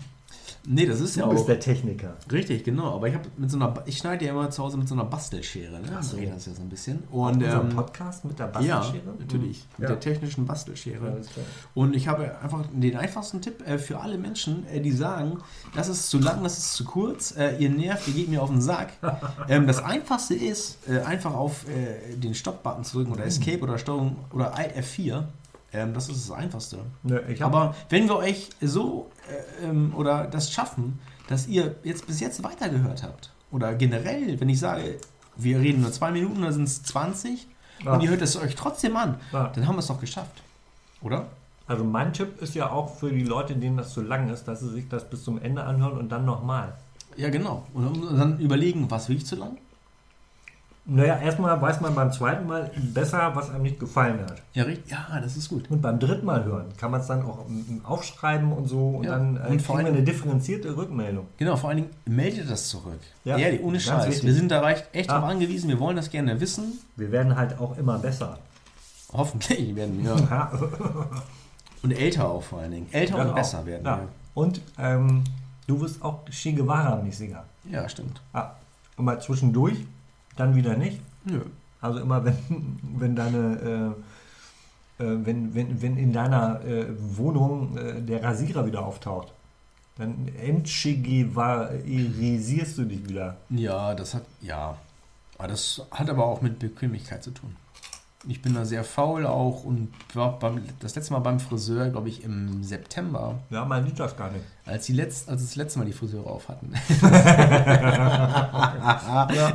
Nee, 0.67 0.87
das 0.87 0.99
ist 0.99 1.15
ja 1.15 1.25
Du 1.25 1.29
bist 1.29 1.43
auch. 1.43 1.45
der 1.47 1.59
Techniker. 1.59 2.15
Richtig, 2.31 2.63
genau. 2.63 2.95
Aber 2.95 3.07
ich 3.07 3.13
habe 3.13 3.25
mit 3.37 3.51
so 3.51 3.57
einer, 3.57 3.71
ich 3.85 3.99
schneide 3.99 4.25
ja 4.25 4.31
immer 4.31 4.49
zu 4.49 4.63
Hause 4.63 4.77
mit 4.77 4.87
so 4.87 4.95
einer 4.95 5.05
Bastelschere. 5.05 5.79
Ne? 5.79 5.97
So. 6.01 6.17
Drehe 6.17 6.31
das 6.31 6.47
ja 6.47 6.53
so 6.55 6.63
ein 6.63 6.69
bisschen. 6.69 7.03
Und 7.11 7.35
Und 7.35 7.43
unser 7.43 7.61
ähm, 7.61 7.69
Podcast 7.69 8.25
mit 8.25 8.39
der 8.39 8.47
ja, 8.47 8.51
Bastelschere? 8.79 9.13
natürlich. 9.19 9.63
Mit 9.77 9.87
Ja. 9.89 9.95
der 9.95 9.99
technischen 9.99 10.45
Bastelschere. 10.47 11.05
Ja. 11.21 11.43
Und 11.75 11.95
ich 11.95 12.07
habe 12.07 12.35
einfach 12.41 12.63
den 12.73 12.97
einfachsten 12.97 13.41
Tipp 13.41 13.61
äh, 13.67 13.77
für 13.77 13.99
alle 13.99 14.17
Menschen, 14.17 14.65
äh, 14.67 14.81
die 14.81 14.91
sagen, 14.91 15.37
das 15.75 15.87
ist 15.87 16.09
zu 16.09 16.17
lang, 16.17 16.41
das 16.43 16.57
ist 16.57 16.73
zu 16.73 16.83
kurz, 16.83 17.35
äh, 17.37 17.57
ihr 17.57 17.69
nervt, 17.69 18.07
ihr 18.07 18.15
geht 18.15 18.29
mir 18.29 18.41
auf 18.41 18.49
den 18.49 18.61
Sack. 18.61 18.93
ähm, 19.49 19.67
das 19.67 19.83
einfachste 19.83 20.33
ist, 20.33 20.79
äh, 20.89 21.01
einfach 21.01 21.35
auf 21.35 21.65
äh, 21.69 22.15
den 22.15 22.33
Stopp-Button 22.33 22.83
zu 22.83 22.97
drücken 22.97 23.11
oder 23.11 23.25
Escape 23.25 23.61
oder 23.61 23.77
Steuerung 23.77 24.15
oder 24.33 24.55
Alt 24.55 24.75
F4. 24.75 25.25
Ähm, 25.75 25.93
das 25.93 26.09
ist 26.09 26.29
das 26.29 26.37
einfachste. 26.37 26.77
Nö, 27.03 27.19
Aber 27.41 27.75
wenn 27.89 28.07
wir 28.07 28.15
euch 28.17 28.49
so 28.61 29.11
äh, 29.61 29.65
ähm, 29.67 29.93
oder 29.95 30.25
das 30.27 30.51
schaffen, 30.51 30.99
dass 31.27 31.47
ihr 31.47 31.75
jetzt 31.83 32.07
bis 32.07 32.19
jetzt 32.19 32.43
weitergehört 32.43 33.03
habt, 33.03 33.31
oder 33.51 33.73
generell, 33.75 34.39
wenn 34.39 34.49
ich 34.49 34.59
sage, 34.59 34.99
wir 35.35 35.59
reden 35.59 35.81
nur 35.81 35.91
zwei 35.91 36.11
Minuten, 36.11 36.41
dann 36.41 36.53
sind 36.53 36.63
es 36.63 36.83
20, 36.83 37.47
Ja. 37.83 37.93
und 37.93 38.01
ihr 38.03 38.09
hört 38.09 38.21
es 38.21 38.37
euch 38.37 38.55
trotzdem 38.55 38.95
an, 38.95 39.15
Ja. 39.33 39.49
dann 39.53 39.67
haben 39.67 39.75
wir 39.75 39.79
es 39.79 39.87
doch 39.87 39.99
geschafft. 39.99 40.43
Oder? 41.01 41.27
also 41.67 41.83
mein 41.83 42.13
Tipp 42.13 42.41
ist 42.43 42.53
ja 42.53 42.69
auch 42.69 42.93
für 42.95 43.11
die 43.11 43.23
Leute, 43.23 43.55
denen 43.55 43.77
das 43.77 43.91
zu 43.91 44.01
lang 44.01 44.29
ist, 44.29 44.43
dass 44.47 44.59
sie 44.59 44.69
sich 44.69 44.87
das 44.87 45.09
bis 45.09 45.23
zum 45.23 45.41
Ende 45.41 45.63
anhören 45.63 45.97
und 45.97 46.09
dann 46.09 46.23
nochmal. 46.23 46.75
Ja, 47.17 47.29
genau. 47.29 47.65
Und 47.73 48.03
dann 48.19 48.39
überlegen, 48.39 48.89
was 48.91 49.09
will 49.09 49.17
ich 49.17 49.25
zu 49.25 49.35
lang? 49.35 49.57
Naja, 50.87 51.17
erstmal 51.17 51.59
weiß 51.59 51.81
man 51.81 51.95
beim 51.95 52.11
zweiten 52.11 52.45
Mal 52.45 52.69
besser, 52.93 53.31
was 53.33 53.49
einem 53.49 53.63
nicht 53.63 53.79
gefallen 53.79 54.19
hat. 54.19 54.41
Ja, 54.53 54.65
richtig. 54.65 54.91
Ja, 54.91 55.19
das 55.19 55.35
ist 55.35 55.49
gut. 55.49 55.69
Und 55.71 55.81
beim 55.81 55.97
dritten 55.97 56.25
Mal 56.27 56.43
hören 56.43 56.65
kann 56.77 56.91
man 56.91 57.01
es 57.01 57.07
dann 57.07 57.23
auch 57.23 57.39
mm, 57.47 57.83
aufschreiben 57.83 58.51
und 58.53 58.67
so 58.67 58.89
und 58.97 59.03
Ja, 59.05 59.11
dann 59.17 59.37
äh, 59.37 59.47
und 59.49 59.61
vor 59.63 59.77
wir 59.79 59.85
allem- 59.85 59.95
eine 59.95 60.03
differenzierte 60.03 60.77
Rückmeldung. 60.77 61.25
Genau, 61.37 61.55
vor 61.55 61.69
allen 61.69 61.77
Dingen 61.79 61.89
meldet 62.05 62.51
das 62.51 62.67
zurück. 62.67 62.99
Ja, 63.23 63.35
Ehrlich, 63.35 63.63
ohne 63.63 63.79
Scheiß. 63.79 64.05
wichtig. 64.07 64.25
Wir 64.25 64.33
sind 64.35 64.51
da 64.51 64.69
echt, 64.69 64.85
Ja. 64.93 65.01
drauf 65.03 65.23
angewiesen. 65.23 65.69
Wir 65.69 65.79
wollen 65.79 65.95
das 65.95 66.11
gerne 66.11 66.39
wissen. 66.39 66.73
Wir 66.97 67.11
werden 67.11 67.35
halt 67.35 67.57
auch 67.59 67.75
immer 67.79 67.97
besser. 67.97 68.37
Hoffentlich 69.11 69.75
werden 69.75 70.03
wir. 70.03 70.15
Ja. 70.29 70.51
Und 71.81 71.91
älter 71.91 72.27
auch 72.29 72.43
vor 72.43 72.59
allen 72.59 72.71
Dingen. 72.71 72.87
Älter 72.91 73.19
und 73.19 73.29
auch. 73.29 73.35
besser 73.35 73.65
werden. 73.65 73.85
Ja. 73.85 73.99
Und 74.33 74.59
ähm, 74.79 75.23
du 75.67 75.79
wirst 75.81 76.01
auch 76.03 76.25
Che 76.25 76.51
Guevara-mäßiger. 76.51 77.43
Ja. 77.71 77.81
ja, 77.83 77.89
stimmt. 77.89 78.21
Ja. 78.33 78.55
Immer 78.97 79.19
zwischendurch, 79.19 79.77
dann 80.35 80.55
wieder 80.55 80.77
nicht. 80.77 80.99
Nö. 81.25 81.41
Also 81.81 81.99
immer 81.99 82.25
wenn, 82.25 82.79
wenn 82.97 83.15
deine 83.15 83.95
äh, 83.97 84.01
äh, 84.97 85.25
wenn, 85.25 85.53
wenn, 85.53 85.81
wenn 85.81 85.97
in 85.97 86.13
deiner 86.13 86.63
äh, 86.63 86.85
Wohnung 86.97 87.75
äh, 87.77 88.01
der 88.01 88.23
Rasierer 88.23 88.65
wieder 88.65 88.85
auftaucht, 88.85 89.33
dann 89.97 90.29
entchegevarisierst 90.41 92.77
du 92.77 92.85
dich 92.85 93.05
wieder. 93.07 93.35
Ja, 93.49 93.93
das 93.93 94.13
hat, 94.13 94.23
ja. 94.41 94.77
Aber 95.37 95.49
das 95.49 95.81
hat 95.91 96.09
aber 96.09 96.25
auch 96.25 96.41
mit 96.41 96.59
Bequemlichkeit 96.59 97.21
zu 97.23 97.31
tun. 97.31 97.57
Ich 98.27 98.41
bin 98.41 98.53
da 98.55 98.65
sehr 98.65 98.83
faul 98.83 99.25
auch 99.25 99.63
und 99.63 99.89
war 100.13 100.37
beim, 100.39 100.61
das 100.79 100.95
letzte 100.95 101.13
Mal 101.13 101.19
beim 101.19 101.39
Friseur, 101.39 101.89
glaube 101.89 102.09
ich, 102.09 102.23
im 102.23 102.63
September, 102.63 103.35
Ja, 103.51 103.65
man 103.65 103.85
sieht 103.85 103.99
das 103.99 104.17
gar 104.17 104.31
nicht. 104.31 104.43
als, 104.65 104.87
die 104.87 104.93
letzt, 104.93 105.29
als 105.29 105.41
das 105.43 105.55
letzte 105.55 105.79
Mal 105.79 105.85
die 105.85 105.93
Friseure 105.93 106.25
auf 106.27 106.49
hatten. 106.49 106.73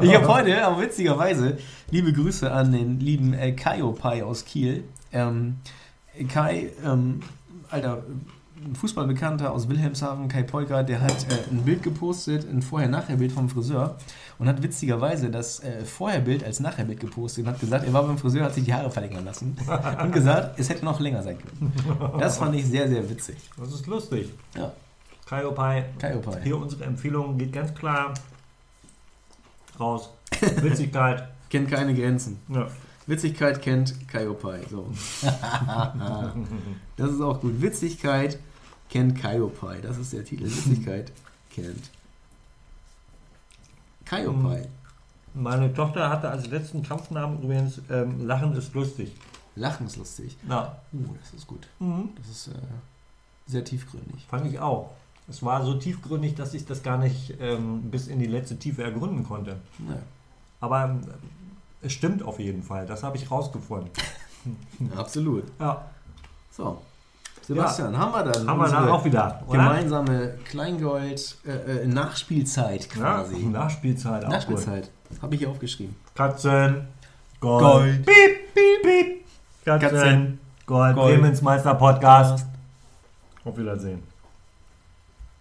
Ich 0.02 0.14
habe 0.14 0.28
heute, 0.28 0.64
aber 0.64 0.80
witzigerweise, 0.82 1.58
liebe 1.90 2.12
Grüße 2.12 2.50
an 2.50 2.72
den 2.72 3.00
lieben 3.00 3.34
äh, 3.34 3.52
Kaio 3.52 3.92
Pai 3.92 4.22
aus 4.24 4.44
Kiel. 4.44 4.84
Ähm, 5.12 5.56
Kai, 6.28 6.70
ähm, 6.84 7.20
alter 7.70 8.02
ein 8.64 8.74
Fußballbekannter 8.74 9.52
aus 9.52 9.68
Wilhelmshaven, 9.68 10.28
Kai 10.28 10.42
Polka, 10.42 10.82
der 10.82 11.00
hat 11.00 11.26
äh, 11.30 11.50
ein 11.50 11.62
Bild 11.64 11.82
gepostet, 11.82 12.46
ein 12.48 12.62
Vorher-Nachher-Bild 12.62 13.32
vom 13.32 13.48
Friseur 13.48 13.96
und 14.38 14.48
hat 14.48 14.62
witzigerweise 14.62 15.30
das 15.30 15.60
äh, 15.60 15.84
Vorher-Bild 15.84 16.44
als 16.44 16.60
Nachher-Bild 16.60 17.00
gepostet 17.00 17.44
und 17.44 17.50
hat 17.50 17.60
gesagt, 17.60 17.86
er 17.86 17.92
war 17.92 18.02
beim 18.04 18.18
Friseur, 18.18 18.44
hat 18.44 18.54
sich 18.54 18.64
die 18.64 18.74
Haare 18.74 18.90
verlängern 18.90 19.24
lassen 19.24 19.56
und 20.02 20.12
gesagt, 20.12 20.58
es 20.58 20.68
hätte 20.68 20.84
noch 20.84 21.00
länger 21.00 21.22
sein 21.22 21.38
können. 21.38 21.72
Das 22.18 22.38
fand 22.38 22.54
ich 22.54 22.66
sehr, 22.66 22.88
sehr 22.88 23.08
witzig. 23.08 23.36
Das 23.56 23.72
ist 23.72 23.86
lustig. 23.86 24.30
Ja, 24.56 24.72
Kaiopai, 25.26 25.84
Kai 25.98 26.16
Pai. 26.16 26.40
hier 26.42 26.56
unsere 26.58 26.84
Empfehlung 26.84 27.38
geht 27.38 27.52
ganz 27.52 27.74
klar 27.74 28.14
raus. 29.78 30.10
Witzigkeit. 30.40 31.28
Kennt 31.50 31.70
keine 31.70 31.94
Grenzen. 31.94 32.38
Ja. 32.48 32.68
Witzigkeit 33.06 33.60
kennt 33.60 34.06
Kaiopai. 34.06 34.60
So. 34.70 34.86
das 36.96 37.10
ist 37.10 37.20
auch 37.20 37.40
gut. 37.40 37.60
Witzigkeit 37.60 38.38
kennt 38.90 39.18
Kaiopai. 39.18 39.80
Das 39.80 39.96
ist 39.98 40.12
der 40.12 40.24
Titel. 40.24 40.44
Witzigkeit 40.44 41.12
kennt 41.50 41.90
Kaiopai. 44.04 44.68
Meine 45.34 45.72
Tochter 45.72 46.10
hatte 46.10 46.28
als 46.28 46.48
letzten 46.48 46.82
Kampfnamen 46.82 47.40
übrigens 47.42 47.80
ähm, 47.88 48.26
Lachen 48.26 48.54
ist 48.56 48.74
lustig. 48.74 49.12
Lachen 49.54 49.86
ist 49.86 49.96
lustig. 49.96 50.36
Ja. 50.48 50.76
Uh, 50.92 51.14
das 51.20 51.34
ist 51.34 51.46
gut. 51.46 51.68
Mhm. 51.78 52.10
Das 52.16 52.28
ist 52.28 52.48
äh, 52.48 52.52
sehr 53.46 53.64
tiefgründig. 53.64 54.26
Fand 54.28 54.46
ich 54.46 54.58
auch. 54.58 54.90
Es 55.28 55.44
war 55.44 55.64
so 55.64 55.74
tiefgründig, 55.74 56.34
dass 56.34 56.54
ich 56.54 56.66
das 56.66 56.82
gar 56.82 56.98
nicht 56.98 57.34
ähm, 57.40 57.90
bis 57.90 58.08
in 58.08 58.18
die 58.18 58.26
letzte 58.26 58.58
Tiefe 58.58 58.82
ergründen 58.82 59.22
konnte. 59.22 59.56
Ja. 59.88 59.96
Aber 60.60 60.84
ähm, 60.86 61.00
es 61.82 61.92
stimmt 61.92 62.22
auf 62.22 62.40
jeden 62.40 62.64
Fall. 62.64 62.86
Das 62.86 63.04
habe 63.04 63.16
ich 63.16 63.30
rausgefunden. 63.30 63.90
Absolut. 64.96 65.44
Ja. 65.60 65.88
So. 66.50 66.82
Sebastian, 67.54 67.98
haben 67.98 68.12
wir 68.12 68.22
dann 68.30 68.46
Haben 68.46 68.58
wir 68.60 68.68
dann 68.68 68.88
auch 68.88 69.04
wieder. 69.04 69.42
Oder? 69.48 69.58
gemeinsame 69.58 70.34
Kleingold 70.44 71.36
äh, 71.44 71.82
äh, 71.82 71.86
Nachspielzeit 71.86 72.86
Ja, 72.94 73.00
quasi. 73.22 73.36
Nachspielzeit. 73.46 74.24
auch 74.24 74.28
Nachspielzeit. 74.28 74.90
Habe 75.20 75.34
ich 75.34 75.40
hier 75.40 75.50
aufgeschrieben. 75.50 75.96
Katzen. 76.14 76.86
Gold. 77.40 77.62
Gold. 77.62 78.06
Piep, 78.06 78.54
piep, 78.54 78.82
piep. 78.82 79.24
Katzen. 79.64 79.90
Katzen. 79.90 80.38
Gold. 80.66 80.94
Gold. 80.94 81.14
Bremens 81.16 81.42
Meister 81.42 81.74
Podcast. 81.74 82.46
Auf 83.44 83.58
Wiedersehen. 83.58 84.09